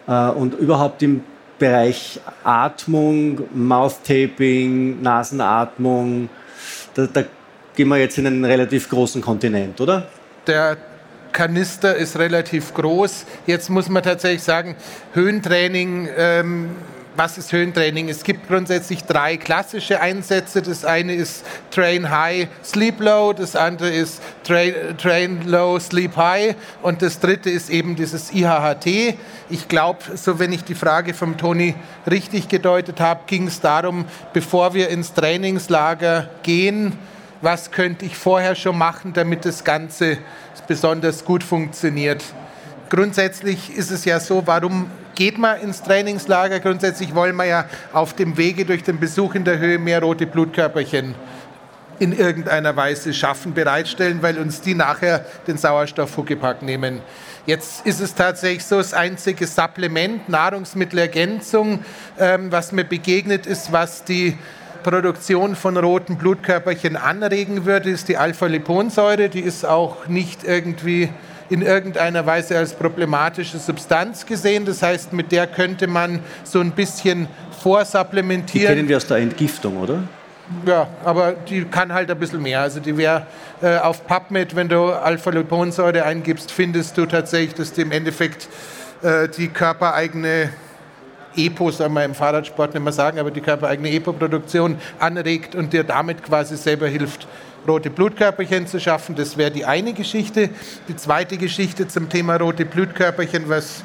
Äh, 0.06 0.28
und 0.28 0.52
überhaupt 0.52 1.02
im 1.02 1.22
Bereich 1.58 2.20
Atmung, 2.44 3.40
Mouth-Taping, 3.54 5.00
Nasenatmung, 5.00 6.28
da, 6.94 7.06
da 7.06 7.24
gehen 7.76 7.88
wir 7.88 7.98
jetzt 7.98 8.18
in 8.18 8.26
einen 8.26 8.44
relativ 8.44 8.88
großen 8.88 9.20
Kontinent, 9.20 9.80
oder? 9.80 10.06
Der 10.46 10.76
Kanister 11.32 11.94
ist 11.94 12.18
relativ 12.18 12.74
groß. 12.74 13.24
Jetzt 13.46 13.70
muss 13.70 13.88
man 13.88 14.02
tatsächlich 14.02 14.42
sagen, 14.42 14.74
Höhentraining, 15.14 16.08
ähm, 16.16 16.70
was 17.16 17.38
ist 17.38 17.52
Höhentraining? 17.52 18.08
Es 18.08 18.22
gibt 18.22 18.48
grundsätzlich 18.48 19.04
drei 19.04 19.36
klassische 19.36 20.00
Einsätze. 20.00 20.62
Das 20.62 20.84
eine 20.84 21.14
ist 21.14 21.44
Train 21.70 22.10
High, 22.10 22.48
Sleep 22.64 23.00
Low, 23.00 23.32
das 23.32 23.56
andere 23.56 23.90
ist 23.90 24.22
Train, 24.44 24.74
Train 24.96 25.46
Low, 25.46 25.78
Sleep 25.78 26.16
High 26.16 26.54
und 26.82 27.02
das 27.02 27.20
dritte 27.20 27.50
ist 27.50 27.68
eben 27.68 27.96
dieses 27.96 28.32
IHHT. 28.32 29.16
Ich 29.50 29.68
glaube, 29.68 29.98
so 30.14 30.38
wenn 30.38 30.52
ich 30.52 30.64
die 30.64 30.74
Frage 30.74 31.12
vom 31.12 31.36
Toni 31.36 31.74
richtig 32.10 32.48
gedeutet 32.48 33.00
habe, 33.00 33.20
ging 33.26 33.48
es 33.48 33.60
darum, 33.60 34.04
bevor 34.32 34.74
wir 34.74 34.88
ins 34.88 35.12
Trainingslager 35.12 36.30
gehen, 36.42 36.96
was 37.42 37.70
könnte 37.70 38.04
ich 38.04 38.16
vorher 38.16 38.54
schon 38.54 38.76
machen, 38.76 39.12
damit 39.12 39.44
das 39.44 39.64
Ganze 39.64 40.18
besonders 40.66 41.24
gut 41.24 41.42
funktioniert. 41.42 42.22
Grundsätzlich 42.90 43.76
ist 43.76 43.90
es 43.90 44.04
ja 44.04 44.20
so, 44.20 44.46
warum 44.46 44.90
geht 45.14 45.38
man 45.38 45.60
ins 45.60 45.82
Trainingslager? 45.82 46.60
Grundsätzlich 46.60 47.14
wollen 47.14 47.36
wir 47.36 47.44
ja 47.44 47.64
auf 47.92 48.14
dem 48.14 48.36
Wege 48.36 48.64
durch 48.64 48.82
den 48.82 49.00
Besuch 49.00 49.34
in 49.34 49.44
der 49.44 49.58
Höhe 49.58 49.78
mehr 49.78 50.00
rote 50.00 50.26
Blutkörperchen 50.26 51.14
in 51.98 52.12
irgendeiner 52.12 52.74
Weise 52.76 53.12
schaffen, 53.12 53.52
bereitstellen, 53.52 54.22
weil 54.22 54.38
uns 54.38 54.60
die 54.62 54.74
nachher 54.74 55.26
den 55.46 55.58
Sauerstoff 55.58 56.16
Huckepack 56.16 56.62
nehmen. 56.62 57.00
Jetzt 57.46 57.84
ist 57.84 58.00
es 58.00 58.14
tatsächlich 58.14 58.64
so, 58.64 58.78
das 58.78 58.94
einzige 58.94 59.46
Supplement, 59.46 60.28
Nahrungsmittelergänzung, 60.28 61.84
ähm, 62.18 62.50
was 62.50 62.72
mir 62.72 62.84
begegnet 62.84 63.46
ist, 63.46 63.72
was 63.72 64.04
die 64.04 64.38
Produktion 64.82 65.56
von 65.56 65.76
roten 65.76 66.16
Blutkörperchen 66.16 66.96
anregen 66.96 67.64
würde, 67.66 67.90
ist 67.90 68.08
die 68.08 68.16
Alpha-Liponsäure. 68.16 69.28
Die 69.28 69.40
ist 69.40 69.64
auch 69.64 70.06
nicht 70.08 70.44
irgendwie 70.44 71.10
in 71.48 71.62
irgendeiner 71.62 72.24
Weise 72.26 72.56
als 72.56 72.74
problematische 72.74 73.58
Substanz 73.58 74.24
gesehen. 74.24 74.64
Das 74.64 74.82
heißt, 74.82 75.12
mit 75.12 75.32
der 75.32 75.46
könnte 75.46 75.86
man 75.86 76.20
so 76.44 76.60
ein 76.60 76.70
bisschen 76.70 77.28
vorsupplementieren. 77.60 78.68
Die 78.68 78.74
kennen 78.74 78.88
wir 78.88 78.96
aus 78.96 79.06
der 79.06 79.18
Entgiftung, 79.18 79.76
oder? 79.76 80.02
Ja, 80.66 80.88
aber 81.04 81.32
die 81.32 81.64
kann 81.64 81.92
halt 81.92 82.10
ein 82.10 82.18
bisschen 82.18 82.42
mehr. 82.42 82.60
Also 82.60 82.80
die 82.80 82.96
wäre 82.96 83.26
äh, 83.62 83.78
auf 83.78 84.06
PubMed, 84.06 84.56
wenn 84.56 84.68
du 84.68 84.86
Alpha-Liponsäure 84.90 86.04
eingibst, 86.04 86.50
findest 86.50 86.96
du 86.98 87.06
tatsächlich, 87.06 87.54
dass 87.54 87.72
die 87.72 87.82
im 87.82 87.92
Endeffekt 87.92 88.48
äh, 89.02 89.28
die 89.28 89.48
körpereigene 89.48 90.50
EPO, 91.36 91.70
soll 91.70 91.88
man 91.88 92.04
im 92.04 92.14
Fahrradsport 92.14 92.74
nicht 92.74 92.82
mehr 92.82 92.92
sagen, 92.92 93.18
aber 93.18 93.30
die 93.30 93.40
körpereigene 93.40 93.90
EPO-Produktion 93.90 94.76
anregt 94.98 95.54
und 95.54 95.72
dir 95.72 95.84
damit 95.84 96.22
quasi 96.22 96.56
selber 96.56 96.88
hilft, 96.88 97.26
rote 97.66 97.90
Blutkörperchen 97.90 98.66
zu 98.66 98.80
schaffen. 98.80 99.14
Das 99.14 99.36
wäre 99.36 99.50
die 99.50 99.64
eine 99.64 99.92
Geschichte. 99.92 100.50
Die 100.88 100.96
zweite 100.96 101.36
Geschichte 101.36 101.88
zum 101.88 102.08
Thema 102.08 102.36
rote 102.36 102.64
Blutkörperchen, 102.64 103.48
was 103.48 103.84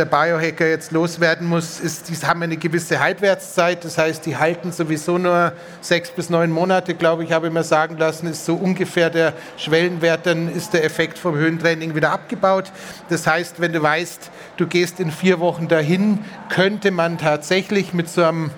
der 0.00 0.06
Biohacker 0.06 0.66
jetzt 0.66 0.92
loswerden 0.92 1.46
muss, 1.46 1.78
ist, 1.78 2.08
die 2.08 2.16
haben 2.26 2.42
eine 2.42 2.56
gewisse 2.56 3.00
Halbwertszeit. 3.00 3.84
Das 3.84 3.98
heißt, 3.98 4.24
die 4.24 4.38
halten 4.38 4.72
sowieso 4.72 5.18
nur 5.18 5.52
sechs 5.82 6.10
bis 6.10 6.30
neun 6.30 6.50
Monate, 6.50 6.94
glaube 6.94 7.22
ich, 7.22 7.32
habe 7.32 7.48
ich 7.48 7.52
mir 7.52 7.64
sagen 7.64 7.98
lassen, 7.98 8.26
ist 8.26 8.46
so 8.46 8.54
ungefähr 8.54 9.10
der 9.10 9.34
Schwellenwert. 9.58 10.24
Dann 10.24 10.50
ist 10.50 10.72
der 10.72 10.84
Effekt 10.84 11.18
vom 11.18 11.34
Höhentraining 11.34 11.94
wieder 11.94 12.12
abgebaut. 12.12 12.72
Das 13.10 13.26
heißt, 13.26 13.60
wenn 13.60 13.74
du 13.74 13.82
weißt, 13.82 14.30
du 14.56 14.66
gehst 14.66 15.00
in 15.00 15.10
vier 15.10 15.38
Wochen 15.38 15.68
dahin, 15.68 16.20
könnte 16.48 16.92
man 16.92 17.18
tatsächlich 17.18 17.92
mit 17.92 18.08
so 18.08 18.24
einem 18.24 18.50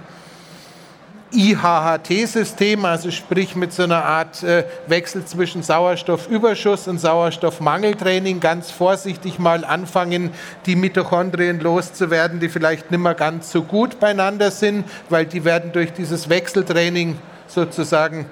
IHHT-System, 1.33 2.85
also 2.85 3.11
sprich 3.11 3.57
mit 3.57 3.73
so 3.73 3.83
einer 3.85 4.05
Art 4.05 4.43
äh, 4.43 4.65
Wechsel 4.87 5.25
zwischen 5.25 5.63
Sauerstoffüberschuss 5.63 6.89
und 6.89 6.99
Sauerstoffmangeltraining, 6.99 8.41
ganz 8.41 8.71
vorsichtig 8.71 9.39
mal 9.39 9.65
anfangen, 9.65 10.31
die 10.67 10.77
Mitochondrien 10.77 11.61
loszuwerden, 11.61 12.41
die 12.41 12.49
vielleicht 12.49 12.91
nicht 12.91 13.01
mehr 13.01 13.15
ganz 13.15 13.51
so 13.51 13.63
gut 13.63 13.99
beieinander 13.99 14.51
sind, 14.51 14.85
weil 15.09 15.27
die 15.27 15.45
werden 15.45 15.73
durch 15.73 15.93
dieses 15.93 16.29
Wechseltraining 16.29 17.19
sozusagen 17.47 18.27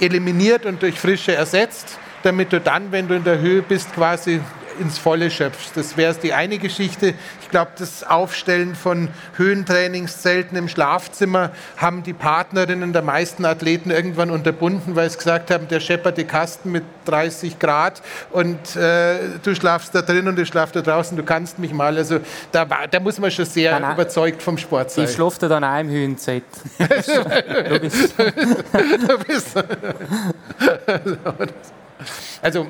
eliminiert 0.00 0.66
und 0.66 0.82
durch 0.82 0.98
frische 0.98 1.34
ersetzt, 1.34 1.98
damit 2.22 2.52
du 2.52 2.60
dann, 2.60 2.92
wenn 2.92 3.08
du 3.08 3.14
in 3.14 3.24
der 3.24 3.38
Höhe 3.38 3.62
bist, 3.62 3.92
quasi 3.94 4.40
ins 4.80 4.98
Volle 4.98 5.30
schöpfst. 5.30 5.76
Das 5.76 5.96
wäre 5.96 6.14
die 6.14 6.32
eine 6.32 6.58
Geschichte. 6.58 7.14
Ich 7.42 7.50
glaube, 7.50 7.72
das 7.78 8.02
Aufstellen 8.02 8.74
von 8.74 9.08
Höhentrainingszelten 9.36 10.56
im 10.56 10.68
Schlafzimmer 10.68 11.52
haben 11.76 12.02
die 12.02 12.12
Partnerinnen 12.12 12.92
der 12.92 13.02
meisten 13.02 13.44
Athleten 13.44 13.90
irgendwann 13.90 14.30
unterbunden, 14.30 14.96
weil 14.96 15.08
sie 15.10 15.18
gesagt 15.18 15.50
haben, 15.50 15.68
der 15.68 15.80
scheppert 15.80 16.18
die 16.18 16.24
Kasten 16.24 16.72
mit 16.72 16.84
30 17.04 17.58
Grad 17.58 18.02
und 18.30 18.76
äh, 18.76 19.18
du 19.42 19.54
schlafst 19.54 19.94
da 19.94 20.02
drin 20.02 20.26
und 20.26 20.38
ich 20.38 20.48
schlafe 20.48 20.72
da 20.72 20.80
draußen, 20.80 21.16
du 21.16 21.22
kannst 21.22 21.58
mich 21.58 21.72
mal. 21.72 21.96
Also 21.96 22.20
da, 22.50 22.64
da 22.64 23.00
muss 23.00 23.18
man 23.18 23.30
schon 23.30 23.44
sehr 23.44 23.72
nein, 23.72 23.82
nein. 23.82 23.94
überzeugt 23.94 24.42
vom 24.42 24.58
Sport 24.58 24.90
sein. 24.90 25.04
Ich 25.04 25.12
schlafe 25.12 25.48
dann 25.48 25.62
auch 25.62 25.78
im 25.78 25.90
Höhenzelt. 25.90 26.44
also 32.42 32.66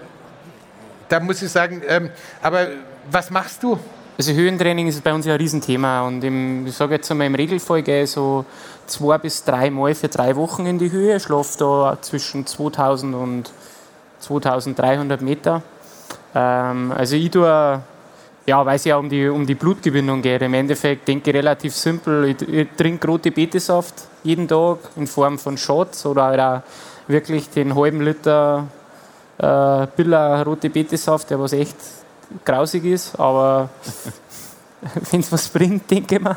da 1.11 1.21
muss 1.21 1.43
ich 1.43 1.51
sagen, 1.51 1.83
ähm, 1.87 2.11
aber 2.41 2.69
was 3.11 3.31
machst 3.31 3.63
du? 3.63 3.79
Also 4.17 4.33
Höhentraining 4.33 4.87
ist 4.87 5.03
bei 5.03 5.13
uns 5.13 5.27
ja 5.27 5.35
ein 5.35 5.41
Riesenthema 5.41 6.07
und 6.07 6.23
im, 6.23 6.67
ich 6.67 6.75
sage 6.75 6.95
jetzt 6.95 7.11
einmal 7.11 7.27
im 7.27 7.35
Regelfall 7.35 7.83
gehe 7.83 8.05
ich 8.05 8.11
so 8.11 8.45
zwei 8.87 9.19
bis 9.19 9.45
drei 9.45 9.71
Mal 9.71 9.95
für 9.95 10.09
drei 10.09 10.37
Wochen 10.37 10.67
in 10.67 10.79
die 10.79 10.93
Höhe, 10.93 11.19
schlafe 11.19 11.59
da 11.59 11.99
zwischen 12.01 12.47
2000 12.47 13.15
und 13.15 13.51
2300 14.21 15.21
Meter. 15.21 15.63
Ähm, 16.35 16.93
also 16.97 17.17
ich 17.17 17.31
tue, 17.31 17.81
ja, 18.47 18.67
weil 18.67 18.77
es 18.77 18.85
ja 18.85 18.99
um 18.99 19.09
die, 19.09 19.27
um 19.27 19.47
die 19.47 19.55
Blutgewinnung 19.55 20.23
geht. 20.23 20.43
Im 20.43 20.55
Endeffekt 20.55 21.09
denke 21.09 21.31
ich 21.31 21.37
relativ 21.37 21.75
simpel, 21.75 22.27
ich, 22.27 22.49
ich 22.49 22.69
trinke 22.77 23.07
rote 23.07 23.31
Betesaft 23.33 23.95
jeden 24.23 24.47
Tag 24.47 24.79
in 24.97 25.07
Form 25.07 25.39
von 25.39 25.57
Shots 25.57 26.05
oder 26.07 26.63
auch 26.67 27.09
wirklich 27.09 27.49
den 27.49 27.75
halben 27.75 28.03
Liter 28.03 28.69
äh, 29.41 29.87
Billa 29.97 30.43
rote 30.43 30.71
Betesaft, 30.71 31.31
der 31.31 31.41
was 31.41 31.53
echt 31.53 31.77
grausig 32.45 32.85
ist, 32.85 33.19
aber 33.19 33.71
wenn 35.11 35.21
es 35.21 35.33
was 35.33 35.49
bringt, 35.49 35.91
denke 35.91 36.17
ich 36.17 36.21
mal. 36.21 36.37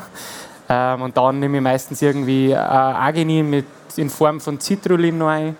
Ähm, 0.68 1.02
und 1.02 1.16
dann 1.16 1.38
nehme 1.38 1.58
ich 1.58 1.62
meistens 1.62 2.00
irgendwie 2.00 2.50
äh, 2.50 2.56
Arginin 2.56 3.48
mit, 3.48 3.66
in 3.96 4.08
Form 4.08 4.40
von 4.40 4.58
Citrullin 4.60 5.18
noch 5.18 5.28
ein. 5.28 5.56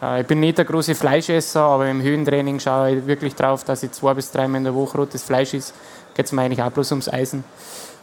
Äh, 0.00 0.22
ich 0.22 0.26
bin 0.26 0.40
nicht 0.40 0.58
der 0.58 0.64
große 0.64 0.94
Fleischesser, 0.94 1.60
aber 1.60 1.88
im 1.88 2.00
Höhentraining 2.00 2.58
schaue 2.58 2.96
ich 2.96 3.06
wirklich 3.06 3.34
darauf, 3.34 3.64
dass 3.64 3.82
ich 3.82 3.92
zwei 3.92 4.14
bis 4.14 4.30
dreimal 4.30 4.58
in 4.58 4.64
der 4.64 4.74
Woche 4.74 4.96
rotes 4.96 5.22
Fleisch 5.22 5.52
ist. 5.54 5.74
Geht 6.14 6.26
es 6.26 6.32
mir 6.32 6.42
eigentlich 6.42 6.62
auch 6.62 6.70
bloß 6.70 6.92
ums 6.92 7.08
Eisen. 7.08 7.44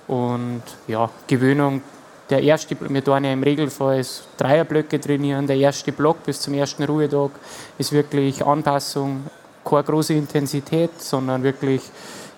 Und 0.07 0.63
ja, 0.87 1.09
Gewöhnung 1.27 1.81
der 2.29 2.43
erste, 2.43 2.75
wir 2.79 3.03
tun 3.03 3.23
ja 3.23 3.33
im 3.33 3.43
Regelfall 3.43 4.05
Dreierblöcke 4.37 4.99
trainieren. 4.99 5.47
Der 5.47 5.57
erste 5.57 5.91
Block 5.91 6.23
bis 6.23 6.41
zum 6.41 6.53
ersten 6.53 6.83
Ruhetag 6.83 7.31
ist 7.77 7.91
wirklich 7.91 8.45
Anpassung, 8.45 9.25
keine 9.65 9.83
große 9.83 10.13
Intensität, 10.13 11.01
sondern 11.01 11.43
wirklich 11.43 11.81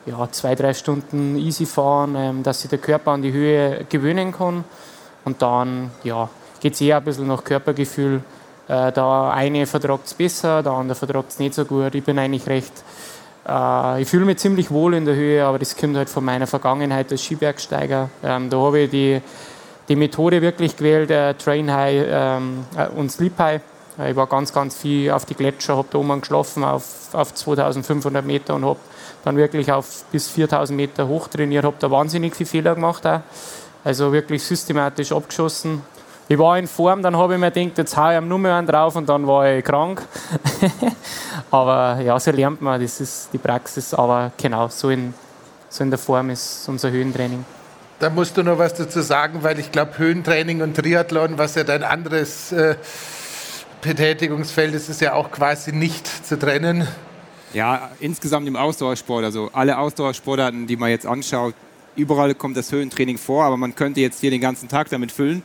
ja, 0.05 0.27
zwei, 0.31 0.55
drei 0.55 0.73
Stunden 0.73 1.37
easy 1.37 1.65
fahren, 1.65 2.15
ähm, 2.17 2.43
dass 2.43 2.61
sich 2.61 2.69
der 2.69 2.79
Körper 2.79 3.11
an 3.11 3.21
die 3.21 3.31
Höhe 3.31 3.85
gewöhnen 3.89 4.31
kann. 4.31 4.63
Und 5.25 5.41
dann 5.41 5.91
ja, 6.03 6.29
geht 6.59 6.73
es 6.73 6.81
eher 6.81 6.97
ein 6.97 7.03
bisschen 7.03 7.27
nach 7.27 7.43
Körpergefühl. 7.43 8.21
Äh, 8.67 8.91
der 8.91 9.31
eine 9.33 9.65
vertragt 9.65 10.07
es 10.07 10.13
besser, 10.13 10.63
der 10.63 10.71
andere 10.71 10.95
vertragt 10.95 11.31
es 11.31 11.39
nicht 11.39 11.53
so 11.53 11.65
gut. 11.65 11.93
Ich 11.93 12.03
bin 12.03 12.17
eigentlich 12.17 12.47
recht, 12.47 12.73
äh, 13.47 14.01
ich 14.01 14.07
fühle 14.07 14.25
mich 14.25 14.37
ziemlich 14.37 14.71
wohl 14.71 14.95
in 14.95 15.05
der 15.05 15.15
Höhe, 15.15 15.45
aber 15.45 15.59
das 15.59 15.75
kommt 15.75 15.97
halt 15.97 16.09
von 16.09 16.23
meiner 16.25 16.47
Vergangenheit 16.47 17.11
als 17.11 17.23
Skibergsteiger. 17.23 18.09
Ähm, 18.23 18.49
da 18.49 18.57
habe 18.57 18.79
ich 18.79 18.89
die 18.89 19.21
die 19.91 19.97
Methode 19.97 20.41
wirklich 20.41 20.77
gewählt, 20.77 21.11
äh, 21.11 21.33
Train 21.33 21.69
High 21.69 22.05
ähm, 22.07 22.65
äh, 22.77 22.87
und 22.87 23.11
Sleep 23.11 23.37
High. 23.37 23.61
Äh, 23.99 24.11
ich 24.11 24.15
war 24.15 24.25
ganz, 24.25 24.53
ganz 24.53 24.77
viel 24.77 25.11
auf 25.11 25.25
die 25.25 25.33
Gletscher, 25.33 25.75
habe 25.75 25.89
da 25.91 25.97
oben 25.97 26.21
geschlafen 26.21 26.63
auf, 26.63 27.13
auf 27.13 27.33
2500 27.33 28.25
Meter 28.25 28.55
und 28.55 28.63
habe 28.63 28.79
dann 29.25 29.35
wirklich 29.35 29.69
auf 29.69 30.05
bis 30.05 30.29
4000 30.29 30.77
Meter 30.77 31.09
hoch 31.09 31.27
trainiert, 31.27 31.65
habe 31.65 31.75
da 31.77 31.91
wahnsinnig 31.91 32.35
viele 32.37 32.49
Fehler 32.49 32.75
gemacht. 32.75 33.05
Auch. 33.05 33.19
Also 33.83 34.13
wirklich 34.13 34.43
systematisch 34.43 35.11
abgeschossen. 35.11 35.81
Ich 36.29 36.39
war 36.39 36.57
in 36.57 36.67
Form, 36.67 37.01
dann 37.01 37.17
habe 37.17 37.33
ich 37.33 37.39
mir 37.39 37.51
gedacht, 37.51 37.77
jetzt 37.79 37.97
haue 37.97 38.13
ich 38.13 38.17
am 38.17 38.29
Nummer 38.29 38.55
einen 38.55 38.67
drauf 38.67 38.95
und 38.95 39.09
dann 39.09 39.27
war 39.27 39.51
ich 39.51 39.65
krank. 39.65 40.01
aber 41.51 41.99
ja, 41.99 42.17
so 42.17 42.31
lernt 42.31 42.61
man, 42.61 42.79
das 42.79 43.01
ist 43.01 43.29
die 43.33 43.39
Praxis. 43.39 43.93
Aber 43.93 44.31
genau, 44.37 44.69
so 44.69 44.89
in, 44.89 45.13
so 45.67 45.83
in 45.83 45.89
der 45.89 45.99
Form 45.99 46.29
ist 46.29 46.69
unser 46.69 46.89
Höhentraining. 46.91 47.43
Da 48.01 48.09
musst 48.09 48.35
du 48.35 48.41
noch 48.41 48.57
was 48.57 48.73
dazu 48.73 49.01
sagen, 49.01 49.43
weil 49.43 49.59
ich 49.59 49.71
glaube, 49.71 49.99
Höhentraining 49.99 50.63
und 50.63 50.75
Triathlon, 50.75 51.37
was 51.37 51.53
ja 51.53 51.63
dein 51.63 51.83
anderes 51.83 52.51
äh, 52.51 52.75
Betätigungsfeld 53.83 54.73
ist, 54.73 54.89
ist 54.89 55.01
ja 55.01 55.13
auch 55.13 55.29
quasi 55.29 55.71
nicht 55.71 56.07
zu 56.25 56.39
trennen. 56.39 56.87
Ja, 57.53 57.91
insgesamt 57.99 58.47
im 58.47 58.55
Ausdauersport, 58.55 59.23
also 59.23 59.51
alle 59.53 59.77
Ausdauersportarten, 59.77 60.65
die 60.65 60.77
man 60.77 60.89
jetzt 60.89 61.05
anschaut, 61.05 61.53
überall 61.95 62.33
kommt 62.33 62.57
das 62.57 62.71
Höhentraining 62.71 63.19
vor, 63.19 63.43
aber 63.43 63.55
man 63.55 63.75
könnte 63.75 63.99
jetzt 64.01 64.19
hier 64.19 64.31
den 64.31 64.41
ganzen 64.41 64.67
Tag 64.67 64.89
damit 64.89 65.11
füllen. 65.11 65.43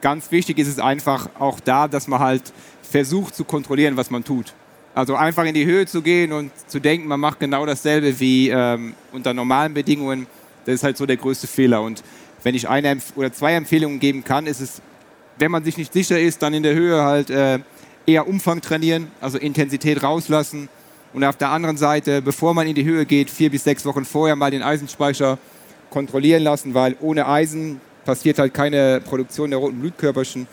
Ganz 0.00 0.32
wichtig 0.32 0.58
ist 0.58 0.66
es 0.66 0.80
einfach 0.80 1.28
auch 1.38 1.60
da, 1.60 1.86
dass 1.86 2.08
man 2.08 2.18
halt 2.18 2.52
versucht 2.82 3.36
zu 3.36 3.44
kontrollieren, 3.44 3.96
was 3.96 4.10
man 4.10 4.24
tut. 4.24 4.52
Also 4.96 5.14
einfach 5.14 5.44
in 5.44 5.54
die 5.54 5.64
Höhe 5.64 5.86
zu 5.86 6.02
gehen 6.02 6.32
und 6.32 6.50
zu 6.66 6.80
denken, 6.80 7.06
man 7.06 7.20
macht 7.20 7.38
genau 7.38 7.64
dasselbe 7.64 8.18
wie 8.18 8.48
ähm, 8.48 8.94
unter 9.12 9.32
normalen 9.32 9.74
Bedingungen, 9.74 10.26
das 10.64 10.76
ist 10.76 10.84
halt 10.84 10.96
so 10.96 11.06
der 11.06 11.16
größte 11.16 11.46
Fehler. 11.46 11.82
Und 11.82 12.02
wenn 12.42 12.54
ich 12.54 12.68
eine 12.68 12.98
oder 13.16 13.32
zwei 13.32 13.54
Empfehlungen 13.54 14.00
geben 14.00 14.24
kann, 14.24 14.46
ist 14.46 14.60
es, 14.60 14.82
wenn 15.38 15.50
man 15.50 15.64
sich 15.64 15.76
nicht 15.76 15.92
sicher 15.92 16.18
ist, 16.18 16.42
dann 16.42 16.54
in 16.54 16.62
der 16.62 16.74
Höhe 16.74 17.02
halt 17.02 17.30
äh, 17.30 17.58
eher 18.06 18.28
Umfang 18.28 18.60
trainieren, 18.60 19.08
also 19.20 19.38
Intensität 19.38 20.02
rauslassen. 20.02 20.68
Und 21.12 21.24
auf 21.24 21.36
der 21.36 21.50
anderen 21.50 21.76
Seite, 21.76 22.22
bevor 22.22 22.54
man 22.54 22.66
in 22.66 22.74
die 22.74 22.84
Höhe 22.84 23.06
geht, 23.06 23.30
vier 23.30 23.50
bis 23.50 23.64
sechs 23.64 23.84
Wochen 23.84 24.04
vorher 24.04 24.36
mal 24.36 24.50
den 24.50 24.62
Eisenspeicher 24.62 25.38
kontrollieren 25.90 26.42
lassen, 26.42 26.74
weil 26.74 26.96
ohne 27.00 27.28
Eisen 27.28 27.80
passiert 28.04 28.38
halt 28.38 28.52
keine 28.52 29.00
Produktion 29.00 29.50
der 29.50 29.60
roten 29.60 29.80
Blutkörperchen. 29.80 30.46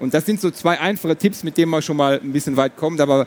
Und 0.00 0.14
das 0.14 0.26
sind 0.26 0.40
so 0.40 0.50
zwei 0.50 0.80
einfache 0.80 1.16
Tipps, 1.16 1.42
mit 1.44 1.56
denen 1.56 1.70
man 1.70 1.82
schon 1.82 1.96
mal 1.96 2.20
ein 2.22 2.32
bisschen 2.32 2.56
weit 2.56 2.76
kommt. 2.76 3.00
Aber 3.00 3.26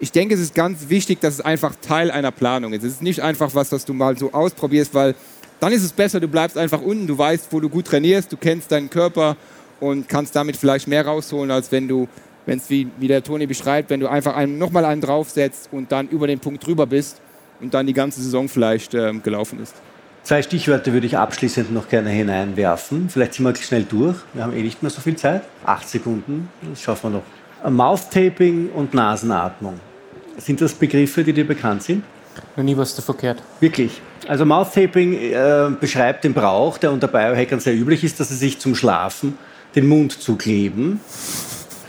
ich 0.00 0.10
denke, 0.10 0.34
es 0.34 0.40
ist 0.40 0.54
ganz 0.54 0.88
wichtig, 0.88 1.20
dass 1.20 1.34
es 1.34 1.40
einfach 1.40 1.76
Teil 1.80 2.10
einer 2.10 2.32
Planung 2.32 2.72
ist. 2.72 2.82
Es 2.82 2.94
ist 2.94 3.02
nicht 3.02 3.20
einfach 3.20 3.54
was, 3.54 3.70
was 3.72 3.84
du 3.84 3.92
mal 3.92 4.18
so 4.18 4.32
ausprobierst, 4.32 4.94
weil 4.94 5.14
dann 5.62 5.72
ist 5.72 5.84
es 5.84 5.92
besser, 5.92 6.18
du 6.18 6.26
bleibst 6.26 6.58
einfach 6.58 6.82
unten, 6.82 7.06
du 7.06 7.16
weißt, 7.16 7.46
wo 7.52 7.60
du 7.60 7.68
gut 7.68 7.86
trainierst, 7.86 8.32
du 8.32 8.36
kennst 8.36 8.72
deinen 8.72 8.90
Körper 8.90 9.36
und 9.78 10.08
kannst 10.08 10.34
damit 10.34 10.56
vielleicht 10.56 10.88
mehr 10.88 11.06
rausholen, 11.06 11.52
als 11.52 11.70
wenn 11.70 11.86
du, 11.86 12.08
wenn 12.46 12.58
es 12.58 12.68
wie, 12.68 12.88
wie 12.98 13.06
der 13.06 13.22
Toni 13.22 13.46
beschreibt, 13.46 13.88
wenn 13.88 14.00
du 14.00 14.08
einfach 14.08 14.34
einen, 14.34 14.58
nochmal 14.58 14.84
einen 14.84 15.00
draufsetzt 15.00 15.68
und 15.70 15.92
dann 15.92 16.08
über 16.08 16.26
den 16.26 16.40
Punkt 16.40 16.66
drüber 16.66 16.86
bist 16.86 17.20
und 17.60 17.74
dann 17.74 17.86
die 17.86 17.92
ganze 17.92 18.20
Saison 18.20 18.48
vielleicht 18.48 18.94
äh, 18.94 19.12
gelaufen 19.22 19.62
ist. 19.62 19.76
Zwei 20.24 20.42
Stichworte 20.42 20.92
würde 20.92 21.06
ich 21.06 21.16
abschließend 21.16 21.72
noch 21.72 21.88
gerne 21.88 22.10
hineinwerfen. 22.10 23.08
Vielleicht 23.08 23.34
sind 23.34 23.44
wir 23.44 23.54
schnell 23.54 23.84
durch. 23.84 24.16
Wir 24.34 24.42
haben 24.42 24.56
eh 24.56 24.62
nicht 24.62 24.82
mehr 24.82 24.90
so 24.90 25.00
viel 25.00 25.14
Zeit. 25.14 25.42
Acht 25.64 25.88
Sekunden, 25.88 26.48
das 26.68 26.82
schaffen 26.82 27.12
wir 27.12 27.20
noch. 27.20 27.70
Mouth-Taping 27.70 28.70
und 28.70 28.94
Nasenatmung. 28.94 29.78
Sind 30.38 30.60
das 30.60 30.74
Begriffe, 30.74 31.22
die 31.22 31.32
dir 31.32 31.46
bekannt 31.46 31.84
sind? 31.84 32.02
Noch 32.56 32.64
nie 32.64 32.76
was 32.76 32.94
davon 32.94 33.16
gehört. 33.16 33.42
Wirklich? 33.60 34.00
Also 34.28 34.44
Mouth-Taping 34.44 35.14
äh, 35.14 35.70
beschreibt 35.80 36.24
den 36.24 36.34
Brauch, 36.34 36.78
der 36.78 36.92
unter 36.92 37.08
Biohackern 37.08 37.60
sehr 37.60 37.74
üblich 37.74 38.04
ist, 38.04 38.20
dass 38.20 38.28
sie 38.28 38.36
sich 38.36 38.58
zum 38.60 38.74
Schlafen 38.74 39.36
den 39.74 39.86
Mund 39.86 40.20
zukleben. 40.20 41.00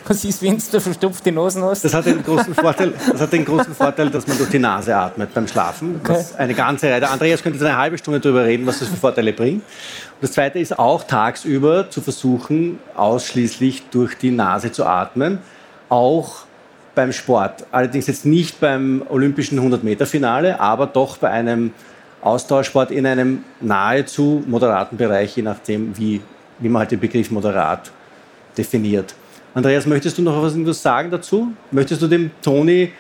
Was 0.06 0.26
ist, 0.26 0.42
wenn 0.42 0.58
du 0.58 0.80
verstopfte 0.82 1.32
Nasen 1.32 1.64
hast? 1.64 1.86
Das 1.86 1.94
hat 1.94 2.06
den 2.06 2.22
großen 2.24 2.54
Vorteil, 2.54 2.94
das 3.10 3.22
hat 3.22 3.32
den 3.32 3.46
großen 3.46 3.74
Vorteil 3.74 4.10
dass 4.10 4.28
man 4.28 4.38
durch 4.38 4.50
die 4.50 4.60
Nase 4.60 4.96
atmet 4.96 5.34
beim 5.34 5.48
Schlafen. 5.48 6.02
Okay. 6.04 6.24
eine 6.38 6.54
ganze 6.54 6.90
Reihe. 6.90 7.10
Andreas 7.10 7.42
könnte 7.42 7.58
jetzt 7.58 7.66
eine 7.66 7.78
halbe 7.78 7.98
Stunde 7.98 8.20
darüber 8.20 8.44
reden, 8.44 8.66
was 8.66 8.80
das 8.80 8.90
für 8.90 8.98
Vorteile 8.98 9.32
bringt. 9.32 9.64
Und 9.64 10.22
das 10.22 10.34
Zweite 10.34 10.60
ist 10.60 10.78
auch 10.78 11.04
tagsüber 11.06 11.90
zu 11.90 12.02
versuchen, 12.02 12.80
ausschließlich 12.96 13.84
durch 13.92 14.18
die 14.18 14.32
Nase 14.32 14.74
zu 14.74 14.86
atmen. 14.86 15.40
Auch 15.88 16.46
beim 16.96 17.12
Sport. 17.12 17.66
Allerdings 17.72 18.08
jetzt 18.08 18.26
nicht 18.26 18.60
beim 18.60 19.04
olympischen 19.10 19.60
100-Meter-Finale, 19.60 20.60
aber 20.60 20.88
doch 20.88 21.18
bei 21.18 21.30
einem 21.30 21.72
Austauschsport 22.22 22.92
in 22.92 23.06
einem 23.06 23.44
nahezu 23.60 24.44
moderaten 24.48 24.98
Bereich, 24.98 25.36
je 25.36 25.44
nachdem, 25.44 25.98
wie, 25.98 26.22
wie 26.60 26.70
man 26.70 26.82
halt 26.82 26.92
den 26.92 27.00
Begriff 27.00 27.32
moderat 27.32 27.92
definiert. 28.58 29.16
Andreas, 29.54 29.86
möchtest 29.86 30.18
du 30.18 30.22
noch 30.22 30.42
was 30.42 30.82
sagen 30.82 31.12
dazu? 31.12 31.54
Möchtest 31.72 32.02
du 32.02 32.08
dem 32.08 32.32
Toni 32.42 32.92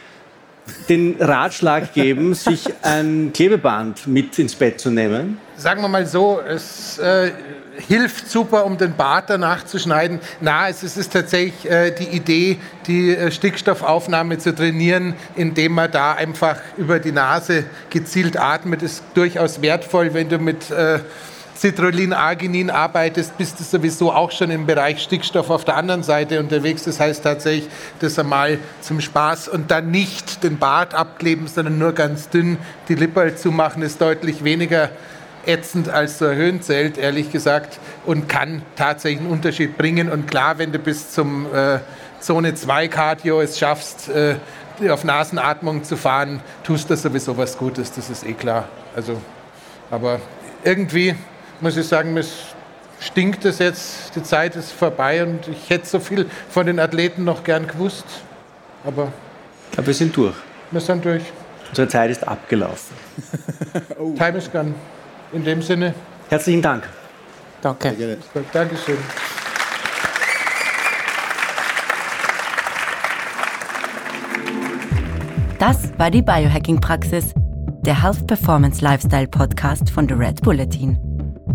den 0.88 1.16
Ratschlag 1.20 1.94
geben, 1.94 2.34
sich 2.34 2.66
ein 2.82 3.32
Klebeband 3.34 4.08
mit 4.08 4.38
ins 4.40 4.56
Bett 4.56 4.80
zu 4.80 4.92
nehmen? 4.92 5.38
Sagen 5.56 5.82
wir 5.82 5.88
mal 5.88 6.06
so, 6.06 6.40
es 6.46 6.98
äh, 7.00 7.32
hilft 7.78 8.30
super, 8.30 8.66
um 8.66 8.78
den 8.78 8.96
Bart 8.96 9.30
danach 9.30 9.66
zu 9.66 9.80
schneiden. 9.80 10.20
Na, 10.42 10.70
es 10.70 10.84
ist, 10.84 11.12
tatsächlich 11.12 11.70
äh, 11.70 11.92
die 11.92 12.16
Idee, 12.16 12.60
die 12.88 13.16
äh, 13.16 13.32
Stickstoffaufnahme 13.32 14.38
zu 14.38 14.54
trainieren, 14.54 15.16
indem 15.36 15.74
man 15.74 15.92
da 15.92 16.14
einfach 16.14 16.58
über 16.78 17.00
die 17.00 17.12
Nase 17.12 17.66
gezielt 17.90 18.38
atmet, 18.38 18.82
ist 18.84 19.04
durchaus 19.14 19.62
wertvoll, 19.62 20.14
wenn 20.14 20.30
du 20.30 20.38
mit 20.38 20.70
äh, 20.72 21.00
Citrullin, 21.56 22.14
Arginin 22.14 22.70
arbeitest, 22.70 23.38
bist 23.38 23.60
du 23.60 23.64
sowieso 23.64 24.12
auch 24.12 24.32
schon 24.32 24.50
im 24.50 24.66
Bereich 24.66 25.02
Stickstoff 25.02 25.50
auf 25.50 25.64
der 25.64 25.78
anderen 25.78 26.04
Seite 26.04 26.40
unterwegs. 26.40 26.84
Das 26.84 27.00
heißt 27.00 27.24
tatsächlich, 27.24 27.70
das 28.00 28.18
einmal 28.18 28.58
zum 28.82 29.00
Spaß 29.00 29.48
und 29.50 29.72
dann 29.72 29.92
nicht 29.92 30.44
den 30.44 30.58
Bart 30.58 30.94
abkleben, 30.94 31.48
sondern 31.48 31.78
nur 31.78 31.94
ganz 31.94 32.30
dünn 32.30 32.58
die 32.88 32.96
Lippe 32.96 33.36
zu 33.36 33.52
machen, 33.52 33.84
ist 33.84 34.02
deutlich 34.02 34.44
weniger 34.44 34.90
ätzend 35.46 35.90
als 35.90 36.20
so 36.20 36.26
ein 36.26 36.36
Höhenzelt, 36.36 36.98
ehrlich 36.98 37.32
gesagt, 37.32 37.80
und 38.06 38.28
kann 38.30 38.62
tatsächlich 38.76 39.22
einen 39.22 39.32
Unterschied 39.32 39.78
bringen. 39.78 40.10
Und 40.10 40.28
klar, 40.28 40.58
wenn 40.58 40.72
du 40.72 40.80
bis 40.80 41.12
zum 41.12 41.46
äh, 41.54 41.80
Zone 42.20 42.56
2 42.56 42.88
Cardio 42.88 43.42
es 43.42 43.60
schaffst, 43.60 44.10
äh, 44.10 44.36
auf 44.90 45.04
Nasenatmung 45.04 45.84
zu 45.84 45.98
fahren, 45.98 46.42
tust 46.64 46.90
du 46.90 46.98
sowieso 46.98 47.38
was 47.38 47.58
Gutes, 47.58 47.92
das 47.92 48.10
ist 48.10 48.26
eh 48.26 48.34
klar. 48.34 48.68
Also, 48.96 49.22
aber 49.92 50.20
irgendwie 50.64 51.16
muss 51.62 51.78
ich 51.78 51.88
sagen, 51.88 52.18
es 52.18 52.32
stinkt 53.00 53.46
es 53.46 53.60
jetzt, 53.60 54.16
die 54.16 54.24
Zeit 54.24 54.56
ist 54.56 54.72
vorbei 54.72 55.24
und 55.24 55.48
ich 55.48 55.70
hätte 55.70 55.86
so 55.86 56.00
viel 56.00 56.30
von 56.50 56.66
den 56.66 56.80
Athleten 56.80 57.24
noch 57.24 57.44
gern 57.44 57.68
gewusst. 57.68 58.06
Aber, 58.86 59.12
aber 59.78 59.88
wir 59.88 59.94
sind 59.94 60.16
durch. 60.16 60.36
Wir 60.72 60.82
sind 60.82 61.06
durch. 61.06 61.24
Unsere 61.70 61.88
Zeit 61.88 62.12
ist 62.12 62.28
abgelaufen. 62.28 62.96
oh. 64.00 64.14
Time 64.16 64.38
is 64.38 64.52
gone. 64.52 64.74
In 65.34 65.44
dem 65.44 65.62
Sinne. 65.62 65.94
Herzlichen 66.30 66.62
Dank. 66.62 66.88
Danke. 67.62 68.18
Dankeschön. 68.52 68.98
Das 75.60 75.98
war 75.98 76.12
die 76.12 76.22
Biohacking-Praxis, 76.22 77.34
der 77.86 78.04
Health 78.04 78.28
Performance 78.28 78.84
Lifestyle 78.84 79.28
Podcast 79.28 79.90
von 79.90 80.08
The 80.08 80.14
Red 80.14 80.42
Bulletin. 80.42 81.00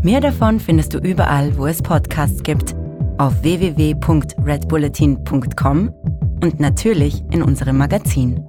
Mehr 0.02 0.20
davon 0.20 0.58
findest 0.58 0.94
du 0.94 0.98
überall, 0.98 1.56
wo 1.58 1.66
es 1.66 1.82
Podcasts 1.82 2.42
gibt, 2.42 2.74
auf 3.18 3.42
www.redbulletin.com 3.42 5.94
und 6.42 6.60
natürlich 6.60 7.22
in 7.30 7.42
unserem 7.42 7.76
Magazin. 7.76 8.48